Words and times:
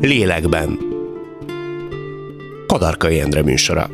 Lélekben. 0.00 0.78
Kadarkai 2.66 3.20
Endre 3.20 3.42
műsora. 3.42 3.90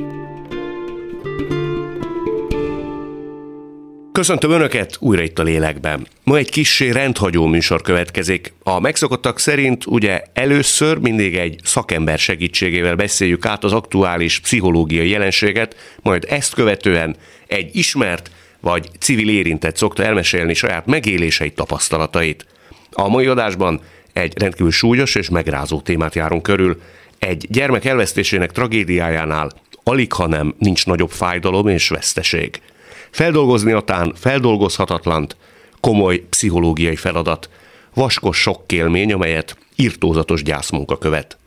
Köszöntöm 4.13 4.51
Önöket 4.51 4.97
újra 5.01 5.23
itt 5.23 5.39
a 5.39 5.43
lélekben. 5.43 6.07
Ma 6.25 6.37
egy 6.37 6.51
kissé 6.51 6.91
rendhagyó 6.91 7.47
műsor 7.47 7.83
következik. 7.83 8.53
A 8.63 8.81
megszokottak 8.81 9.39
szerint 9.39 9.87
ugye 9.87 10.23
először 10.33 10.99
mindig 10.99 11.37
egy 11.37 11.61
szakember 11.65 12.19
segítségével 12.19 12.97
beszéljük 12.97 13.47
át 13.47 13.65
az 13.65 13.73
aktuális 13.73 14.41
pszichológiai 14.41 15.09
jelenséget, 15.09 15.77
majd 16.03 16.27
ezt 16.29 16.55
követően 16.55 17.17
egy 17.47 17.77
ismert 17.77 18.31
vagy 18.61 18.89
civil 18.99 19.29
érintett 19.29 19.77
szokta 19.77 20.05
elmesélni 20.05 20.55
saját 20.55 20.87
megéléseit, 20.87 21.55
tapasztalatait. 21.55 22.47
A 22.91 23.09
mai 23.09 23.27
adásban 23.27 23.81
egy 24.13 24.39
rendkívül 24.39 24.71
súlyos 24.71 25.15
és 25.15 25.29
megrázó 25.29 25.81
témát 25.81 26.15
járunk 26.15 26.43
körül. 26.43 26.81
Egy 27.19 27.47
gyermek 27.51 27.85
elvesztésének 27.85 28.53
tragédiájánál 28.53 29.51
alig, 29.85 30.13
ha 30.13 30.27
nem 30.27 30.55
nincs 30.59 30.87
nagyobb 30.87 31.11
fájdalom 31.11 31.69
és 31.69 31.89
veszteség. 31.89 32.61
Feldolgozni 33.11 33.73
atán 33.73 34.15
feldolgozhatatlant, 34.17 35.37
komoly 35.81 36.19
pszichológiai 36.19 36.97
feladat, 36.97 37.49
vaskos 37.95 38.41
sokkélmény, 38.41 39.13
amelyet 39.13 39.57
irtózatos 39.75 40.43
gyászmunka 40.43 40.99
követ. 40.99 41.39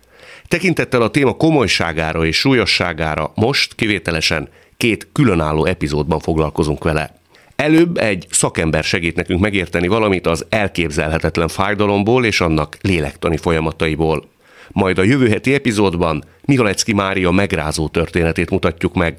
Tekintettel 0.47 1.01
a 1.01 1.09
téma 1.09 1.33
komolyságára 1.33 2.25
és 2.25 2.37
súlyosságára 2.37 3.31
most 3.35 3.75
kivételesen 3.75 4.49
két 4.77 5.07
különálló 5.11 5.65
epizódban 5.65 6.19
foglalkozunk 6.19 6.83
vele. 6.83 7.22
Előbb 7.55 7.97
egy 7.97 8.27
szakember 8.29 8.83
segít 8.83 9.15
nekünk 9.15 9.39
megérteni 9.39 9.87
valamit 9.87 10.27
az 10.27 10.45
elképzelhetetlen 10.49 11.47
fájdalomból 11.47 12.25
és 12.25 12.41
annak 12.41 12.77
lélektani 12.81 13.37
folyamataiból. 13.37 14.31
Majd 14.71 14.97
a 14.97 15.03
jövő 15.03 15.29
heti 15.29 15.53
epizódban 15.53 16.23
Mihalecki 16.45 16.93
Mária 16.93 17.31
megrázó 17.31 17.87
történetét 17.87 18.49
mutatjuk 18.49 18.93
meg. 18.93 19.17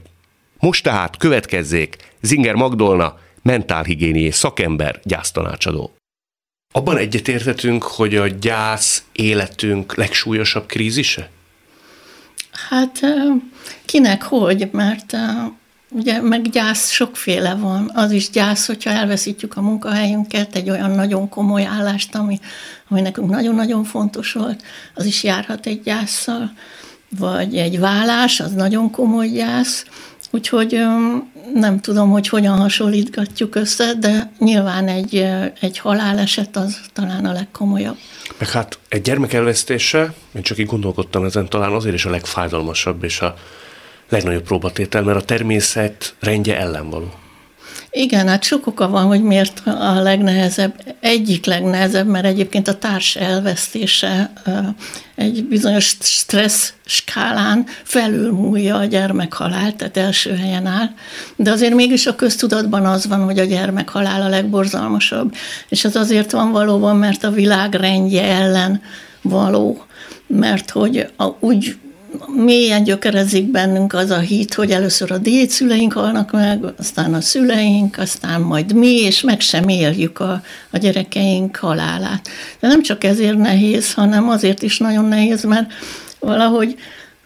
Most 0.58 0.84
tehát 0.84 1.16
következzék 1.16 1.96
Zinger 2.20 2.54
Magdolna, 2.54 3.18
mentálhigiéniai 3.42 4.30
szakember, 4.30 5.00
gyásztanácsadó. 5.02 5.94
Abban 6.72 6.96
egyetértetünk, 6.96 7.82
hogy 7.82 8.16
a 8.16 8.26
gyász 8.26 9.04
életünk 9.12 9.94
legsúlyosabb 9.94 10.66
krízise? 10.66 11.30
Hát 12.68 13.00
kinek 13.84 14.22
hogy, 14.22 14.68
mert 14.72 15.12
ugye 15.94 16.20
meg 16.20 16.50
gyász 16.50 16.90
sokféle 16.90 17.54
van. 17.54 17.90
Az 17.94 18.10
is 18.10 18.30
gyász, 18.30 18.66
hogyha 18.66 18.90
elveszítjük 18.90 19.56
a 19.56 19.60
munkahelyünket, 19.60 20.56
egy 20.56 20.70
olyan 20.70 20.90
nagyon 20.90 21.28
komoly 21.28 21.64
állást, 21.64 22.14
ami, 22.14 22.40
ami 22.88 23.00
nekünk 23.00 23.30
nagyon-nagyon 23.30 23.84
fontos 23.84 24.32
volt, 24.32 24.62
az 24.94 25.04
is 25.04 25.24
járhat 25.24 25.66
egy 25.66 25.82
gyászsal. 25.82 26.52
Vagy 27.18 27.56
egy 27.56 27.78
vállás, 27.78 28.40
az 28.40 28.52
nagyon 28.52 28.90
komoly 28.90 29.28
gyász. 29.28 29.84
Úgyhogy 30.30 30.80
nem 31.54 31.80
tudom, 31.80 32.10
hogy 32.10 32.28
hogyan 32.28 32.58
hasonlítgatjuk 32.58 33.54
össze, 33.54 33.94
de 33.94 34.32
nyilván 34.38 34.88
egy, 34.88 35.26
egy 35.60 35.78
haláleset 35.78 36.56
az 36.56 36.80
talán 36.92 37.24
a 37.24 37.32
legkomolyabb. 37.32 37.96
Meg 38.38 38.50
hát 38.50 38.78
egy 38.88 39.02
gyermek 39.02 39.32
elvesztése, 39.32 40.14
én 40.32 40.42
csak 40.42 40.58
így 40.58 40.66
gondolkodtam 40.66 41.24
ezen, 41.24 41.48
talán 41.48 41.72
azért 41.72 41.94
is 41.94 42.04
a 42.04 42.10
legfájdalmasabb 42.10 43.04
és 43.04 43.20
a 43.20 43.34
legnagyobb 44.14 44.42
próbatétel, 44.42 45.02
mert 45.02 45.18
a 45.18 45.24
természet 45.24 46.14
rendje 46.20 46.58
ellen 46.58 46.90
való. 46.90 47.12
Igen, 47.90 48.28
hát 48.28 48.42
sok 48.42 48.66
oka 48.66 48.88
van, 48.88 49.04
hogy 49.04 49.22
miért 49.22 49.62
a 49.66 50.00
legnehezebb, 50.00 50.74
egyik 51.00 51.46
legnehezebb, 51.46 52.06
mert 52.06 52.24
egyébként 52.24 52.68
a 52.68 52.78
társ 52.78 53.16
elvesztése 53.16 54.32
egy 55.14 55.44
bizonyos 55.44 55.96
stressz 56.00 56.72
skálán 56.84 57.66
felülmúlja 57.82 58.76
a 58.76 58.84
gyermekhalál, 58.84 59.76
tehát 59.76 59.96
első 59.96 60.34
helyen 60.34 60.66
áll, 60.66 60.88
de 61.36 61.50
azért 61.50 61.74
mégis 61.74 62.06
a 62.06 62.14
köztudatban 62.14 62.86
az 62.86 63.06
van, 63.06 63.24
hogy 63.24 63.38
a 63.38 63.44
gyermekhalál 63.44 64.22
a 64.22 64.28
legborzalmasabb, 64.28 65.34
és 65.68 65.84
ez 65.84 65.96
azért 65.96 66.30
van 66.30 66.52
valóban, 66.52 66.96
mert 66.96 67.24
a 67.24 67.30
világ 67.30 67.74
rendje 67.74 68.22
ellen 68.22 68.82
való, 69.22 69.84
mert 70.26 70.70
hogy 70.70 71.06
a, 71.16 71.26
úgy 71.40 71.76
mélyen 72.26 72.84
gyökerezik 72.84 73.50
bennünk 73.50 73.92
az 73.92 74.10
a 74.10 74.18
hit, 74.18 74.54
hogy 74.54 74.70
először 74.70 75.12
a 75.12 75.18
dédszüleink 75.18 75.92
halnak 75.92 76.32
meg, 76.32 76.64
aztán 76.78 77.14
a 77.14 77.20
szüleink, 77.20 77.98
aztán 77.98 78.40
majd 78.40 78.74
mi, 78.74 79.00
és 79.00 79.20
meg 79.20 79.40
sem 79.40 79.68
éljük 79.68 80.18
a, 80.18 80.42
a 80.70 80.78
gyerekeink 80.78 81.56
halálát. 81.56 82.28
De 82.60 82.68
nem 82.68 82.82
csak 82.82 83.04
ezért 83.04 83.36
nehéz, 83.36 83.92
hanem 83.92 84.28
azért 84.28 84.62
is 84.62 84.78
nagyon 84.78 85.04
nehéz, 85.04 85.44
mert 85.44 85.72
valahogy 86.18 86.76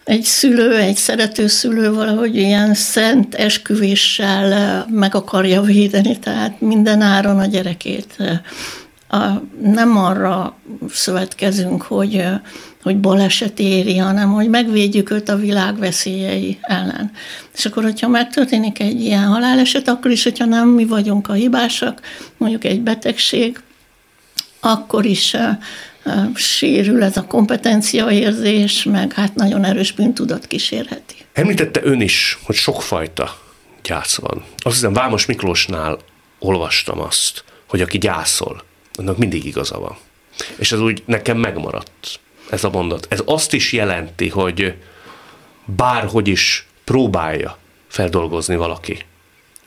egy 0.03 0.23
szülő, 0.23 0.75
egy 0.75 0.95
szerető 0.95 1.47
szülő 1.47 1.93
valahogy 1.93 2.35
ilyen 2.35 2.73
szent 2.73 3.35
esküvéssel 3.35 4.85
meg 4.89 5.15
akarja 5.15 5.61
védeni, 5.61 6.19
tehát 6.19 6.61
minden 6.61 7.01
áron 7.01 7.39
a 7.39 7.45
gyerekét. 7.45 8.15
Nem 9.61 9.97
arra 9.97 10.57
szövetkezünk, 10.89 11.81
hogy 11.81 12.23
hogy 12.83 12.99
baleset 12.99 13.59
éri, 13.59 13.97
hanem 13.97 14.31
hogy 14.31 14.49
megvédjük 14.49 15.11
őt 15.11 15.29
a 15.29 15.35
világ 15.35 15.77
veszélyei 15.77 16.57
ellen. 16.61 17.11
És 17.55 17.65
akkor, 17.65 17.83
hogyha 17.83 18.07
megtörténik 18.07 18.79
egy 18.79 19.01
ilyen 19.01 19.25
haláleset, 19.25 19.87
akkor 19.87 20.11
is, 20.11 20.23
hogyha 20.23 20.45
nem 20.45 20.67
mi 20.67 20.85
vagyunk 20.85 21.27
a 21.27 21.33
hibásak, 21.33 22.01
mondjuk 22.37 22.63
egy 22.63 22.81
betegség, 22.81 23.61
akkor 24.59 25.05
is 25.05 25.35
sérül 26.35 27.03
ez 27.03 27.17
a 27.17 27.25
kompetenciaérzés, 27.25 28.83
meg 28.83 29.13
hát 29.13 29.35
nagyon 29.35 29.63
erős 29.63 29.91
bűntudat 29.91 30.47
kísérheti. 30.47 31.15
Említette 31.33 31.79
ön 31.83 32.01
is, 32.01 32.39
hogy 32.43 32.55
sokfajta 32.55 33.41
gyász 33.83 34.15
van. 34.15 34.43
Azt 34.57 34.75
hiszem 34.75 34.93
Vámos 34.93 35.25
Miklósnál 35.25 35.97
olvastam 36.39 36.99
azt, 36.99 37.43
hogy 37.67 37.81
aki 37.81 37.97
gyászol, 37.97 38.63
annak 38.99 39.17
mindig 39.17 39.45
igaza 39.45 39.79
van. 39.79 39.97
És 40.55 40.71
ez 40.71 40.79
úgy 40.79 41.03
nekem 41.05 41.37
megmaradt 41.37 42.19
ez 42.49 42.63
a 42.63 42.69
mondat. 42.69 43.07
Ez 43.09 43.21
azt 43.25 43.53
is 43.53 43.71
jelenti, 43.71 44.29
hogy 44.29 44.75
bárhogy 45.65 46.27
is 46.27 46.67
próbálja 46.83 47.57
feldolgozni 47.87 48.55
valaki 48.55 49.05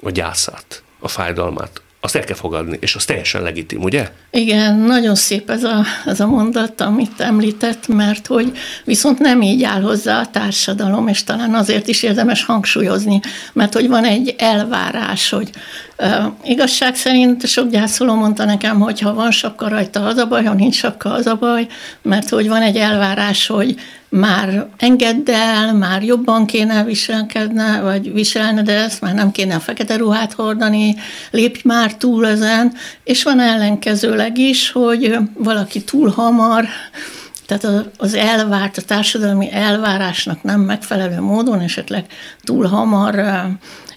a 0.03 0.11
gyászát, 0.11 0.83
a 0.99 1.09
fájdalmát, 1.09 1.83
azt 2.05 2.17
el 2.17 2.25
kell 2.25 2.37
fogadni, 2.37 2.79
és 2.81 2.95
az 2.95 3.05
teljesen 3.05 3.43
legitim, 3.43 3.83
ugye? 3.83 4.11
Igen, 4.31 4.79
nagyon 4.79 5.15
szép 5.15 5.51
ez 5.51 5.65
a, 5.65 5.85
ez 6.07 6.21
a 6.21 6.27
mondat, 6.27 6.81
amit 6.81 7.21
említett, 7.21 7.89
mert 7.89 8.27
hogy 8.27 8.53
viszont 8.85 9.19
nem 9.19 9.43
így 9.43 9.63
áll 9.63 9.81
hozzá 9.81 10.21
a 10.21 10.27
társadalom, 10.27 11.09
és 11.09 11.25
talán 11.25 11.55
azért 11.55 11.89
is 11.89 12.03
érdemes 12.03 12.45
hangsúlyozni, 12.45 13.21
mert 13.53 13.73
hogy 13.73 13.89
van 13.89 14.05
egy 14.05 14.35
elvárás, 14.39 15.31
hogy 15.31 15.51
igazság 16.45 16.95
szerint 16.95 17.47
sok 17.47 17.71
gyászoló 17.71 18.15
mondta 18.15 18.45
nekem, 18.45 18.81
hogy 18.81 19.01
ha 19.01 19.15
van 19.15 19.31
sapka 19.31 19.69
rajta, 19.69 20.05
az 20.07 20.17
a 20.17 20.27
baj, 20.27 20.45
ha 20.45 20.55
nincs 20.55 20.75
sapka, 20.75 21.13
az 21.13 21.27
a 21.27 21.35
baj, 21.35 21.67
mert 22.03 22.29
hogy 22.29 22.49
van 22.49 22.63
egy 22.63 22.77
elvárás, 22.77 23.47
hogy 23.47 23.77
már 24.09 24.67
engedd 24.79 25.31
el, 25.31 25.75
már 25.75 26.03
jobban 26.03 26.47
kéne 26.47 26.85
viselkedne, 26.85 27.81
vagy 27.81 28.13
viselne, 28.13 28.63
de 28.63 28.73
ezt 28.73 29.01
már 29.01 29.15
nem 29.15 29.31
kéne 29.31 29.55
a 29.55 29.61
fekete 29.61 29.97
ruhát 29.97 30.33
hordani, 30.33 30.95
lépj 31.31 31.61
már 31.65 31.95
túl 31.95 32.27
ezen, 32.27 32.73
és 33.05 33.23
van 33.23 33.41
ellenkezőleg 33.41 34.39
is, 34.39 34.71
hogy 34.71 35.17
valaki 35.35 35.85
túl 35.85 36.09
hamar, 36.09 36.65
tehát 37.47 37.89
az 37.97 38.15
elvárt, 38.15 38.79
a 38.79 38.83
társadalmi 38.83 39.53
elvárásnak 39.53 40.43
nem 40.43 40.61
megfelelő 40.61 41.21
módon, 41.21 41.61
esetleg 41.61 42.05
túl 42.43 42.67
hamar 42.67 43.47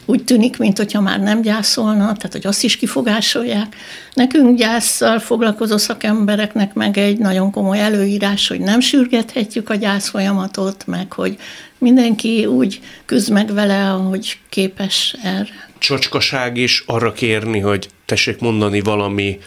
úgy 0.05 0.23
tűnik, 0.23 0.57
mint 0.57 0.77
hogyha 0.77 1.01
már 1.01 1.19
nem 1.19 1.41
gyászolna, 1.41 2.03
tehát 2.03 2.31
hogy 2.31 2.45
azt 2.45 2.63
is 2.63 2.77
kifogásolják. 2.77 3.75
Nekünk 4.13 4.57
gyászsal 4.57 5.19
foglalkozó 5.19 5.77
szakembereknek 5.77 6.73
meg 6.73 6.97
egy 6.97 7.17
nagyon 7.17 7.51
komoly 7.51 7.79
előírás, 7.79 8.47
hogy 8.47 8.59
nem 8.59 8.79
sürgethetjük 8.79 9.69
a 9.69 9.75
gyász 9.75 10.09
folyamatot, 10.09 10.87
meg 10.87 11.11
hogy 11.13 11.37
mindenki 11.77 12.45
úgy 12.45 12.79
küzd 13.05 13.31
meg 13.31 13.53
vele, 13.53 13.91
ahogy 13.91 14.39
képes 14.49 15.15
erre. 15.23 15.69
Csocskaság 15.77 16.57
is 16.57 16.83
arra 16.85 17.11
kérni, 17.11 17.59
hogy 17.59 17.89
tessék 18.05 18.39
mondani 18.39 18.81
valami 18.81 19.39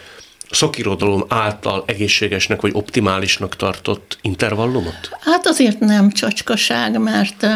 szakirodalom 0.51 1.25
által 1.29 1.85
egészségesnek 1.87 2.61
vagy 2.61 2.71
optimálisnak 2.75 3.57
tartott 3.57 4.19
intervallumot? 4.21 5.11
Hát 5.21 5.47
azért 5.47 5.81
nem 5.81 6.11
csacskaság, 6.11 7.01
mert 7.01 7.47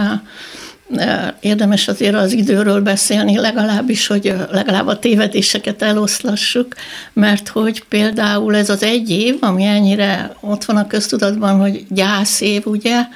érdemes 1.41 1.89
azért 1.89 2.15
az 2.15 2.33
időről 2.33 2.81
beszélni, 2.81 3.39
legalábbis, 3.39 4.06
hogy 4.06 4.35
legalább 4.50 4.87
a 4.87 4.99
tévedéseket 4.99 5.83
eloszlassuk, 5.83 6.75
mert 7.12 7.49
hogy 7.49 7.85
például 7.85 8.56
ez 8.56 8.71
az 8.71 8.83
egy 8.83 9.11
év, 9.11 9.37
ami 9.41 9.65
ennyire 9.65 10.37
ott 10.41 10.65
van 10.65 10.77
a 10.77 10.87
köztudatban, 10.87 11.61
hogy 11.61 11.85
gyászév, 11.89 12.67
ugye, 12.67 13.06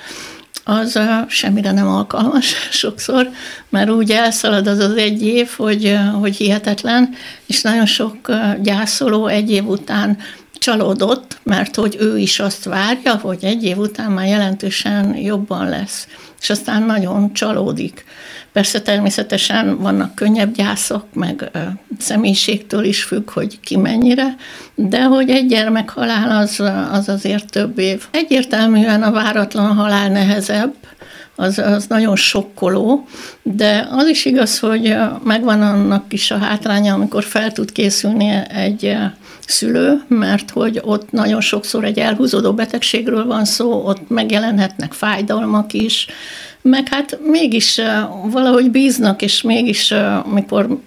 az 0.68 0.98
semmire 1.28 1.72
nem 1.72 1.88
alkalmas 1.88 2.54
sokszor, 2.82 3.30
mert 3.68 3.90
úgy 3.90 4.10
elszalad 4.10 4.66
az 4.66 4.78
az 4.78 4.96
egy 4.96 5.22
év, 5.22 5.48
hogy, 5.56 5.98
hogy 6.20 6.36
hihetetlen, 6.36 7.14
és 7.46 7.62
nagyon 7.62 7.86
sok 7.86 8.16
gyászoló 8.62 9.26
egy 9.26 9.50
év 9.50 9.68
után 9.68 10.18
csalódott, 10.58 11.38
mert 11.42 11.74
hogy 11.74 11.96
ő 12.00 12.18
is 12.18 12.40
azt 12.40 12.64
várja, 12.64 13.16
hogy 13.16 13.38
egy 13.44 13.64
év 13.64 13.78
után 13.78 14.10
már 14.10 14.26
jelentősen 14.26 15.16
jobban 15.16 15.68
lesz. 15.68 16.06
És 16.40 16.50
aztán 16.50 16.82
nagyon 16.82 17.32
csalódik. 17.32 18.04
Persze 18.52 18.80
természetesen 18.80 19.78
vannak 19.78 20.14
könnyebb 20.14 20.54
gyászok, 20.54 21.04
meg 21.12 21.50
ö, 21.52 21.58
személyiségtől 21.98 22.84
is 22.84 23.02
függ, 23.02 23.30
hogy 23.30 23.60
ki 23.60 23.76
mennyire, 23.76 24.36
de 24.74 25.02
hogy 25.02 25.30
egy 25.30 25.46
gyermek 25.46 25.90
halál 25.90 26.36
az, 26.42 26.62
az 26.90 27.08
azért 27.08 27.50
több 27.50 27.78
év. 27.78 28.06
Egyértelműen 28.10 29.02
a 29.02 29.10
váratlan 29.10 29.74
halál 29.74 30.08
nehezebb, 30.08 30.74
az, 31.36 31.58
az 31.58 31.86
nagyon 31.86 32.16
sokkoló, 32.16 33.06
de 33.42 33.88
az 33.90 34.06
is 34.06 34.24
igaz, 34.24 34.58
hogy 34.58 34.96
megvan 35.24 35.62
annak 35.62 36.12
is 36.12 36.30
a 36.30 36.38
hátránya, 36.38 36.94
amikor 36.94 37.24
fel 37.24 37.52
tud 37.52 37.72
készülni 37.72 38.42
egy 38.48 38.96
szülő, 39.46 40.02
mert 40.08 40.50
hogy 40.50 40.80
ott 40.84 41.10
nagyon 41.10 41.40
sokszor 41.40 41.84
egy 41.84 41.98
elhúzódó 41.98 42.52
betegségről 42.52 43.26
van 43.26 43.44
szó, 43.44 43.86
ott 43.86 44.08
megjelenhetnek 44.08 44.92
fájdalmak 44.92 45.72
is, 45.72 46.06
meg 46.66 46.88
hát 46.88 47.18
mégis 47.22 47.80
valahogy 48.30 48.70
bíznak, 48.70 49.22
és 49.22 49.42
mégis, 49.42 49.90
amikor 50.24 50.78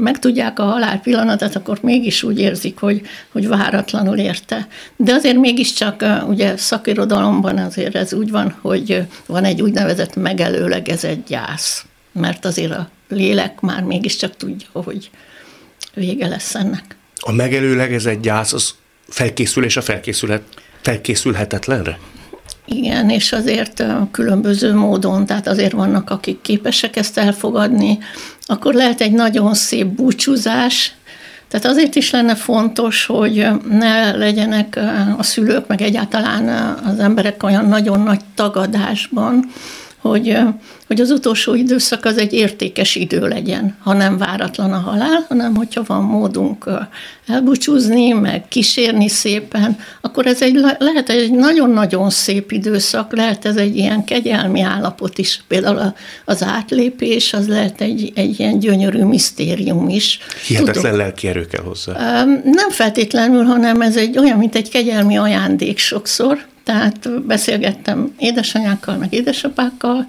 megtudják 0.00 0.58
a 0.58 0.64
halál 0.64 1.00
pillanatát, 1.00 1.56
akkor 1.56 1.78
mégis 1.82 2.22
úgy 2.22 2.38
érzik, 2.38 2.78
hogy, 2.78 3.02
hogy 3.32 3.48
váratlanul 3.48 4.16
érte. 4.16 4.68
De 4.96 5.12
azért 5.12 5.36
mégiscsak 5.36 6.04
ugye 6.28 6.56
szakirodalomban 6.56 7.58
azért 7.58 7.94
ez 7.94 8.12
úgy 8.12 8.30
van, 8.30 8.56
hogy 8.60 9.02
van 9.26 9.44
egy 9.44 9.62
úgynevezett 9.62 10.16
megelőlegezett 10.16 11.26
gyász, 11.26 11.84
mert 12.12 12.44
azért 12.44 12.72
a 12.72 12.90
lélek 13.08 13.60
már 13.60 13.82
mégiscsak 13.82 14.36
tudja, 14.36 14.66
hogy 14.72 15.10
vége 15.94 16.28
lesz 16.28 16.54
ennek. 16.54 16.96
A 17.16 17.32
megelőlegezett 17.32 18.22
gyász 18.22 18.52
az 18.52 18.74
felkészülés 19.08 19.76
a 19.76 19.82
felkészülhet, 19.82 20.42
felkészülhetetlenre? 20.80 21.98
Igen, 22.66 23.10
és 23.10 23.32
azért 23.32 23.84
különböző 24.10 24.74
módon, 24.74 25.26
tehát 25.26 25.46
azért 25.46 25.72
vannak, 25.72 26.10
akik 26.10 26.40
képesek 26.40 26.96
ezt 26.96 27.18
elfogadni, 27.18 27.98
akkor 28.42 28.74
lehet 28.74 29.00
egy 29.00 29.12
nagyon 29.12 29.54
szép 29.54 29.86
búcsúzás, 29.86 30.94
tehát 31.48 31.66
azért 31.66 31.94
is 31.94 32.10
lenne 32.10 32.34
fontos, 32.34 33.06
hogy 33.06 33.46
ne 33.68 34.16
legyenek 34.16 34.78
a 35.18 35.22
szülők, 35.22 35.66
meg 35.66 35.82
egyáltalán 35.82 36.48
az 36.84 36.98
emberek 36.98 37.42
olyan 37.42 37.64
nagyon 37.64 38.00
nagy 38.00 38.20
tagadásban, 38.34 39.44
hogy, 40.06 40.38
hogy 40.86 41.00
az 41.00 41.10
utolsó 41.10 41.54
időszak 41.54 42.04
az 42.04 42.18
egy 42.18 42.32
értékes 42.32 42.94
idő 42.94 43.28
legyen, 43.28 43.76
ha 43.82 43.92
nem 43.92 44.18
váratlan 44.18 44.72
a 44.72 44.78
halál, 44.78 45.24
hanem 45.28 45.54
hogyha 45.54 45.82
van 45.86 46.02
módunk 46.02 46.70
elbúcsúzni, 47.26 48.12
meg 48.12 48.48
kísérni 48.48 49.08
szépen, 49.08 49.78
akkor 50.00 50.26
ez 50.26 50.42
egy, 50.42 50.60
lehet 50.78 51.08
egy 51.08 51.32
nagyon-nagyon 51.32 52.10
szép 52.10 52.52
időszak, 52.52 53.16
lehet 53.16 53.44
ez 53.44 53.56
egy 53.56 53.76
ilyen 53.76 54.04
kegyelmi 54.04 54.60
állapot 54.60 55.18
is. 55.18 55.42
Például 55.48 55.94
az 56.24 56.42
átlépés, 56.42 57.32
az 57.32 57.48
lehet 57.48 57.80
egy, 57.80 58.12
egy 58.14 58.40
ilyen 58.40 58.58
gyönyörű 58.58 59.02
misztérium 59.02 59.88
is. 59.88 60.18
Hihetetlen 60.46 60.82
Tudom, 60.82 60.96
lelki 60.96 61.28
erő 61.28 61.46
kell 61.46 61.64
hozzá. 61.64 62.24
Nem 62.44 62.70
feltétlenül, 62.70 63.44
hanem 63.44 63.80
ez 63.80 63.96
egy 63.96 64.18
olyan, 64.18 64.38
mint 64.38 64.54
egy 64.54 64.68
kegyelmi 64.68 65.16
ajándék 65.16 65.78
sokszor, 65.78 66.38
tehát 66.66 67.24
beszélgettem 67.26 68.14
édesanyákkal, 68.18 68.96
meg 68.96 69.12
édesapákkal, 69.12 70.06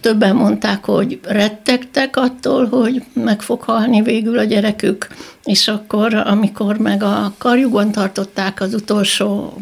többen 0.00 0.36
mondták, 0.36 0.84
hogy 0.84 1.20
rettegtek 1.22 2.16
attól, 2.16 2.68
hogy 2.68 3.02
meg 3.12 3.42
fog 3.42 3.62
halni 3.62 4.02
végül 4.02 4.38
a 4.38 4.44
gyerekük, 4.44 5.06
és 5.44 5.68
akkor, 5.68 6.14
amikor 6.14 6.78
meg 6.78 7.02
a 7.02 7.34
karjukon 7.38 7.92
tartották 7.92 8.60
az 8.60 8.74
utolsó 8.74 9.60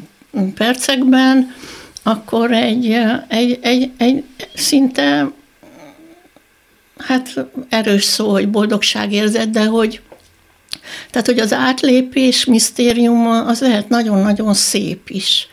percekben, 0.54 1.54
akkor 2.02 2.52
egy, 2.52 2.98
egy, 3.28 3.58
egy, 3.62 3.90
egy 3.96 4.24
szinte, 4.54 5.30
hát 6.98 7.46
erős 7.68 8.04
szó, 8.04 8.30
hogy 8.30 8.50
boldogságérzet, 8.50 9.50
de 9.50 9.64
hogy 9.64 10.00
tehát, 11.10 11.26
hogy 11.26 11.38
az 11.38 11.52
átlépés 11.52 12.44
misztériuma 12.44 13.44
az 13.44 13.60
lehet 13.60 13.88
nagyon-nagyon 13.88 14.54
szép 14.54 15.08
is. 15.08 15.48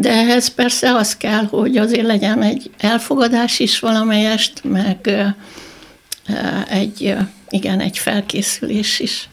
De 0.00 0.10
ehhez 0.10 0.48
persze 0.48 0.94
az 0.94 1.16
kell, 1.16 1.44
hogy 1.44 1.76
azért 1.76 2.06
legyen 2.06 2.42
egy 2.42 2.70
elfogadás 2.78 3.58
is 3.58 3.78
valamelyest, 3.78 4.64
meg 4.64 5.10
egy, 6.68 7.14
igen, 7.48 7.80
egy 7.80 7.98
felkészülés 7.98 8.98
is. 9.00 9.28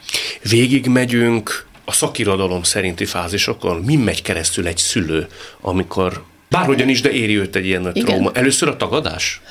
Végig 0.49 0.87
megyünk 0.87 1.67
a 1.85 1.91
szakirodalom 1.91 2.63
szerinti 2.63 3.05
fázisokon. 3.05 3.81
Mi 3.81 3.95
megy 3.95 4.21
keresztül 4.21 4.67
egy 4.67 4.77
szülő, 4.77 5.27
amikor 5.61 6.23
Bárhogyan 6.49 6.89
is, 6.89 7.01
de 7.01 7.11
éri 7.11 7.37
őt 7.37 7.55
egy 7.55 7.65
ilyen 7.65 7.81
nagy 7.81 8.03
trauma. 8.05 8.31
Először 8.33 8.67
a 8.67 8.77
tagadás? 8.77 9.41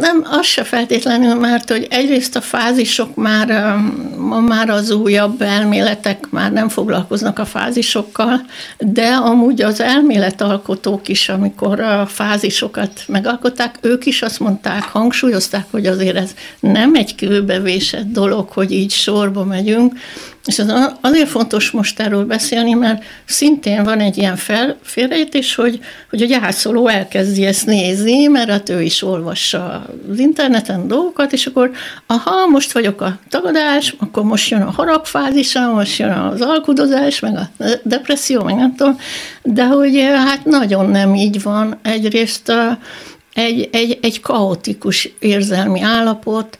Nem, 0.00 0.26
az 0.30 0.46
se 0.46 0.64
feltétlenül, 0.64 1.34
mert 1.34 1.70
hogy 1.70 1.86
egyrészt 1.90 2.36
a 2.36 2.40
fázisok 2.40 3.14
már, 3.14 3.76
ma 4.18 4.40
már 4.40 4.70
az 4.70 4.90
újabb 4.90 5.42
elméletek 5.42 6.30
már 6.30 6.52
nem 6.52 6.68
foglalkoznak 6.68 7.38
a 7.38 7.44
fázisokkal, 7.44 8.40
de 8.78 9.06
amúgy 9.06 9.62
az 9.62 9.80
elméletalkotók 9.80 11.08
is, 11.08 11.28
amikor 11.28 11.80
a 11.80 12.06
fázisokat 12.06 13.04
megalkották, 13.06 13.78
ők 13.80 14.06
is 14.06 14.22
azt 14.22 14.40
mondták, 14.40 14.82
hangsúlyozták, 14.82 15.66
hogy 15.70 15.86
azért 15.86 16.16
ez 16.16 16.34
nem 16.60 16.94
egy 16.94 17.14
kőbevésett 17.14 18.12
dolog, 18.12 18.48
hogy 18.48 18.72
így 18.72 18.90
sorba 18.90 19.44
megyünk, 19.44 19.94
és 20.46 20.58
az 20.58 20.94
azért 21.00 21.28
fontos 21.28 21.70
most 21.70 22.00
erről 22.00 22.24
beszélni, 22.24 22.72
mert 22.72 23.04
szintén 23.24 23.84
van 23.84 24.00
egy 24.00 24.16
ilyen 24.16 24.36
fel, 24.36 24.76
hogy, 25.56 25.80
hogy 26.10 26.22
a 26.22 26.26
gyászoló 26.26 26.88
elkezdi 26.88 27.44
ezt 27.44 27.66
nézni, 27.66 28.26
mert 28.26 28.50
hát 28.50 28.68
ő 28.68 28.82
is 28.82 29.02
olvassa 29.02 29.86
az 30.10 30.18
interneten 30.18 30.88
dolgokat, 30.88 31.32
és 31.32 31.46
akkor 31.46 31.70
aha, 32.06 32.46
most 32.46 32.72
vagyok 32.72 33.00
a 33.00 33.18
tagadás, 33.28 33.94
akkor 33.98 34.22
most 34.22 34.50
jön 34.50 34.62
a 34.62 34.70
haragfázisa, 34.70 35.72
most 35.72 35.98
jön 35.98 36.10
az 36.10 36.40
alkudozás, 36.40 37.20
meg 37.20 37.36
a 37.36 37.64
depresszió, 37.82 38.42
meg 38.42 38.54
nem 38.54 38.74
tudom, 38.74 38.98
de 39.42 39.64
hogy 39.64 40.00
hát 40.14 40.44
nagyon 40.44 40.90
nem 40.90 41.14
így 41.14 41.42
van. 41.42 41.78
Egyrészt 41.82 42.52
egy, 43.34 43.68
egy, 43.72 43.98
egy 44.02 44.20
kaotikus 44.20 45.08
érzelmi 45.18 45.80
állapot, 45.80 46.58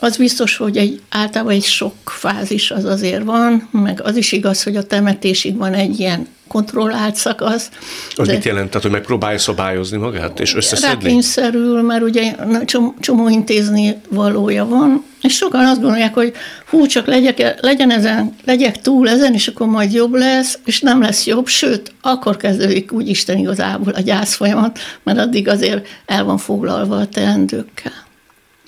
az 0.00 0.16
biztos, 0.16 0.56
hogy 0.56 0.76
egy, 0.76 1.00
általában 1.08 1.52
egy 1.52 1.64
sok 1.64 1.94
fázis 2.04 2.70
az 2.70 2.84
azért 2.84 3.24
van, 3.24 3.68
meg 3.70 4.00
az 4.02 4.16
is 4.16 4.32
igaz, 4.32 4.62
hogy 4.62 4.76
a 4.76 4.86
temetésig 4.86 5.56
van 5.56 5.74
egy 5.74 6.00
ilyen 6.00 6.26
kontrollált 6.48 7.14
szakasz. 7.14 7.70
Az 8.16 8.28
mit 8.28 8.44
jelent? 8.44 8.66
Tehát, 8.66 8.82
hogy 8.82 8.90
megpróbálja 8.90 9.38
szabályozni 9.38 9.96
magát 9.96 10.40
és 10.40 10.54
összeszedni? 10.54 11.04
Rákényszerül, 11.04 11.82
mert 11.82 12.02
ugye 12.02 12.34
csomó, 12.64 12.94
csomó 13.00 13.28
intézni 13.28 13.96
valója 14.08 14.66
van, 14.66 15.04
és 15.22 15.36
sokan 15.36 15.66
azt 15.66 15.80
gondolják, 15.80 16.14
hogy 16.14 16.32
hú, 16.70 16.86
csak 16.86 17.06
legyek, 17.06 17.60
legyen 17.60 17.90
ezen, 17.90 18.34
legyek 18.44 18.80
túl 18.80 19.08
ezen, 19.08 19.34
és 19.34 19.48
akkor 19.48 19.66
majd 19.66 19.92
jobb 19.92 20.14
lesz, 20.14 20.58
és 20.64 20.80
nem 20.80 21.00
lesz 21.00 21.26
jobb, 21.26 21.46
sőt, 21.46 21.92
akkor 22.00 22.36
kezdődik 22.36 22.92
úgy 22.92 23.08
Isten 23.08 23.38
igazából 23.38 23.92
a 23.92 24.00
gyász 24.00 24.34
folyamat, 24.34 24.78
mert 25.02 25.18
addig 25.18 25.48
azért 25.48 25.86
el 26.06 26.24
van 26.24 26.38
foglalva 26.38 26.96
a 26.96 27.06
teendőkkel. 27.06 28.04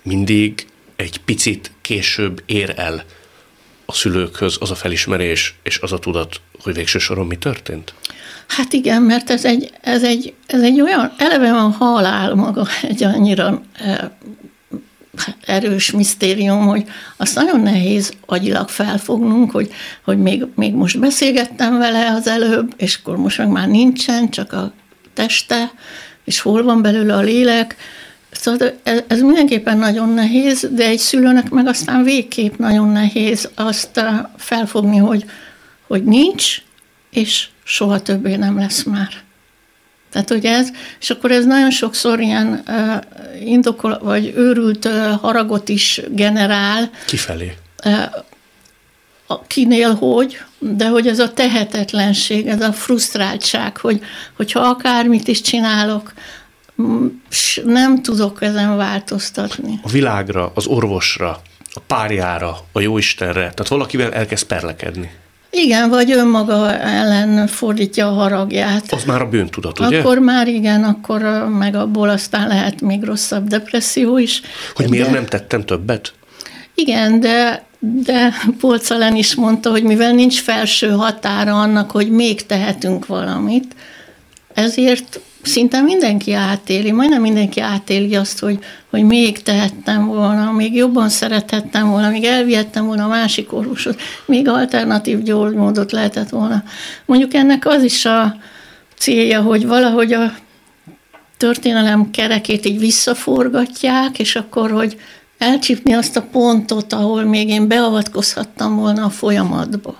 Mindig 0.02 0.68
egy 0.99 1.21
picit 1.25 1.71
később 1.81 2.43
ér 2.47 2.75
el 2.76 3.05
a 3.87 3.93
szülőkhöz 3.93 4.57
az 4.61 4.71
a 4.71 4.75
felismerés 4.75 5.55
és 5.62 5.78
az 5.78 5.93
a 5.93 5.99
tudat, 5.99 6.40
hogy 6.62 6.75
végső 6.75 6.99
soron 6.99 7.26
mi 7.26 7.37
történt? 7.37 7.95
Hát 8.47 8.73
igen, 8.73 9.02
mert 9.02 9.31
ez 9.31 9.45
egy, 9.45 9.73
ez 9.81 10.02
egy, 10.02 10.35
ez 10.47 10.62
egy 10.62 10.81
olyan, 10.81 11.12
eleve 11.19 11.50
a 11.50 11.69
halál 11.69 12.35
maga 12.35 12.67
egy 12.83 13.02
annyira 13.02 13.62
e, 13.73 14.17
erős 15.47 15.90
misztérium, 15.90 16.67
hogy 16.67 16.85
azt 17.17 17.35
nagyon 17.35 17.61
nehéz 17.61 18.12
agyilag 18.26 18.69
felfognunk, 18.69 19.50
hogy, 19.50 19.73
hogy 20.05 20.19
még, 20.19 20.45
még 20.55 20.75
most 20.75 20.99
beszélgettem 20.99 21.78
vele 21.78 22.11
az 22.11 22.26
előbb, 22.26 22.75
és 22.76 22.95
akkor 22.95 23.17
most 23.17 23.38
meg 23.38 23.49
már 23.49 23.69
nincsen, 23.69 24.31
csak 24.31 24.52
a 24.52 24.73
teste, 25.14 25.73
és 26.25 26.40
hol 26.40 26.62
van 26.62 26.83
belőle 26.83 27.14
a 27.14 27.21
lélek, 27.21 27.76
Szóval 28.30 28.80
ez 29.06 29.20
mindenképpen 29.20 29.78
nagyon 29.78 30.08
nehéz, 30.08 30.68
de 30.70 30.85
egy 30.85 30.99
szülőnek 30.99 31.50
meg 31.50 31.66
aztán 31.66 32.02
végképp 32.02 32.56
nagyon 32.56 32.88
nehéz 32.88 33.49
azt 33.54 34.04
felfogni, 34.37 34.97
hogy, 34.97 35.25
hogy 35.87 36.04
nincs, 36.04 36.62
és 37.11 37.49
soha 37.64 38.00
többé 38.02 38.37
nem 38.37 38.58
lesz 38.58 38.82
már. 38.82 39.08
Tehát, 40.12 40.28
hogy 40.28 40.44
ez, 40.44 40.68
és 41.00 41.11
akkor 41.11 41.30
ez 41.30 41.44
nagyon 41.44 41.70
sokszor 41.70 42.20
ilyen 42.20 42.62
uh, 42.66 43.49
indokol, 43.49 43.99
vagy 44.02 44.32
őrült 44.37 44.85
uh, 44.85 45.11
haragot 45.20 45.68
is 45.68 46.00
generál. 46.11 46.90
Kifelé. 47.06 47.56
Uh, 47.85 48.04
kinél 49.47 49.94
hogy, 49.94 50.38
de 50.58 50.88
hogy 50.88 51.06
ez 51.06 51.18
a 51.18 51.32
tehetetlenség, 51.32 52.47
ez 52.47 52.61
a 52.61 52.73
frusztráltság, 52.73 53.76
hogy, 53.76 54.00
hogyha 54.37 54.61
akármit 54.61 55.28
is 55.28 55.40
csinálok, 55.40 56.12
nem 57.64 58.02
tudok 58.02 58.42
ezen 58.42 58.76
változtatni. 58.76 59.80
A 59.82 59.88
világra, 59.88 60.52
az 60.54 60.66
orvosra, 60.66 61.40
a 61.73 61.80
párjára, 61.87 62.58
a 62.73 62.80
jóistenre, 62.80 63.40
tehát 63.40 63.68
valakivel 63.68 64.12
elkezd 64.12 64.47
perlekedni. 64.47 65.11
Igen, 65.50 65.88
vagy 65.88 66.12
önmaga 66.12 66.78
ellen 66.78 67.47
fordítja 67.47 68.08
a 68.08 68.12
haragját. 68.12 68.92
Az 68.92 69.04
már 69.04 69.23
a 69.23 69.28
bűntudat, 69.28 69.78
ugye? 69.78 69.99
Akkor 69.99 70.18
már 70.18 70.49
igen, 70.49 70.85
akkor 70.85 71.23
meg 71.58 71.75
abból 71.75 72.08
aztán 72.08 72.49
lehet 72.49 72.80
még 72.80 73.04
rosszabb 73.04 73.47
depresszió 73.47 74.18
is. 74.18 74.40
Hogy 74.75 74.88
miért 74.88 75.06
de, 75.06 75.12
nem 75.12 75.26
tettem 75.26 75.64
többet? 75.64 76.12
Igen, 76.75 77.20
de, 77.20 77.64
de 77.78 78.32
Polcalen 78.61 79.16
is 79.16 79.35
mondta, 79.35 79.70
hogy 79.70 79.82
mivel 79.82 80.12
nincs 80.12 80.40
felső 80.40 80.90
határa 80.90 81.61
annak, 81.61 81.90
hogy 81.90 82.11
még 82.11 82.47
tehetünk 82.47 83.06
valamit, 83.06 83.75
ezért 84.54 85.20
szinte 85.49 85.81
mindenki 85.81 86.33
átéli, 86.33 86.93
majdnem 86.93 87.21
mindenki 87.21 87.61
átéli 87.61 88.14
azt, 88.14 88.38
hogy, 88.38 88.59
hogy 88.90 89.02
még 89.02 89.43
tehettem 89.43 90.07
volna, 90.07 90.52
még 90.52 90.75
jobban 90.75 91.09
szerethettem 91.09 91.88
volna, 91.88 92.11
még 92.11 92.25
elvihettem 92.25 92.87
volna 92.87 93.05
a 93.05 93.09
másik 93.09 93.52
orvosot, 93.52 94.00
még 94.26 94.49
alternatív 94.49 95.23
gyógymódot 95.23 95.93
lehetett 95.93 96.28
volna. 96.28 96.62
Mondjuk 97.07 97.35
ennek 97.35 97.67
az 97.67 97.83
is 97.83 98.05
a 98.05 98.37
célja, 98.99 99.43
hogy 99.43 99.67
valahogy 99.67 100.12
a 100.12 100.33
történelem 101.37 102.11
kerekét 102.11 102.67
így 102.67 102.78
visszaforgatják, 102.78 104.19
és 104.19 104.37
akkor, 104.37 104.71
hogy 104.71 104.97
elcsípni 105.38 105.93
azt 105.93 106.17
a 106.17 106.26
pontot, 106.33 106.93
ahol 106.93 107.23
még 107.23 107.49
én 107.49 107.69
beavatkozhattam 107.69 108.76
volna 108.76 109.05
a 109.05 109.11
folyamatba. 109.11 109.97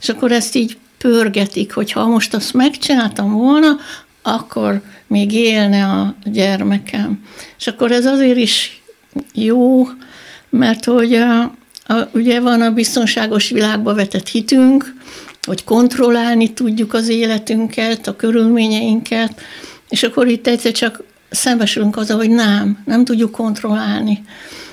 És 0.00 0.08
akkor 0.08 0.32
ezt 0.32 0.54
így 0.54 0.76
pörgetik, 0.98 1.72
hogy 1.72 1.92
ha 1.92 2.06
most 2.06 2.34
azt 2.34 2.52
megcsináltam 2.52 3.32
volna, 3.32 3.76
akkor 4.26 4.80
még 5.06 5.32
élne 5.32 5.84
a 5.84 6.14
gyermekem. 6.24 7.20
És 7.58 7.66
akkor 7.66 7.92
ez 7.92 8.06
azért 8.06 8.36
is 8.36 8.82
jó, 9.32 9.86
mert 10.50 10.84
hogy 10.84 11.14
a, 11.14 11.40
a, 11.86 12.08
ugye 12.12 12.40
van 12.40 12.60
a 12.60 12.70
biztonságos 12.70 13.48
világba 13.50 13.94
vetett 13.94 14.28
hitünk, 14.28 14.94
hogy 15.42 15.64
kontrollálni 15.64 16.52
tudjuk 16.52 16.94
az 16.94 17.08
életünket, 17.08 18.06
a 18.06 18.16
körülményeinket, 18.16 19.40
és 19.88 20.02
akkor 20.02 20.28
itt 20.28 20.46
egyszer 20.46 20.72
csak 20.72 21.02
szembesülünk 21.30 21.96
azzal, 21.96 22.16
hogy 22.16 22.30
nem, 22.30 22.78
nem 22.84 23.04
tudjuk 23.04 23.30
kontrollálni. 23.30 24.24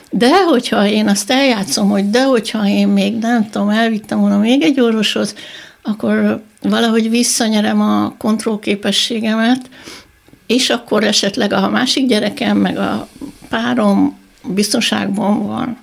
De 0.10 0.44
hogyha 0.44 0.88
én 0.88 1.08
azt 1.08 1.32
eljátszom, 1.32 1.90
hogy 1.90 2.10
de 2.10 2.24
hogyha 2.24 2.68
én 2.68 2.88
még 2.88 3.18
nem 3.18 3.50
tudom, 3.50 3.70
elvittem 3.70 4.20
volna 4.20 4.38
még 4.38 4.62
egy 4.62 4.80
orvoshoz, 4.80 5.36
akkor 5.84 6.42
valahogy 6.62 7.10
visszanyerem 7.10 7.82
a 7.82 8.16
kontrollképességemet, 8.18 9.70
és 10.48 10.70
akkor 10.70 11.04
esetleg 11.04 11.54
a 11.54 11.70
másik 11.70 12.08
gyerekem, 12.08 12.58
meg 12.58 12.78
a 12.78 13.08
párom 13.50 14.18
biztonságban 14.44 15.46
van. 15.48 15.78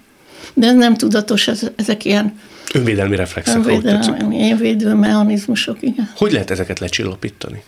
De 0.55 0.67
ez 0.67 0.75
nem 0.75 0.95
tudatos, 0.95 1.49
ez, 1.49 1.71
ezek 1.77 2.05
ilyen 2.05 2.39
Önvédelmi 2.75 3.17
reflexek. 3.17 3.57
Önvédelmi, 3.57 4.55
védő 4.55 4.95
mechanizmusok, 4.95 5.77
igen. 5.81 6.11
Hogy 6.17 6.33
lehet 6.33 6.51
ezeket 6.51 6.79
lecsillapítani? 6.79 7.63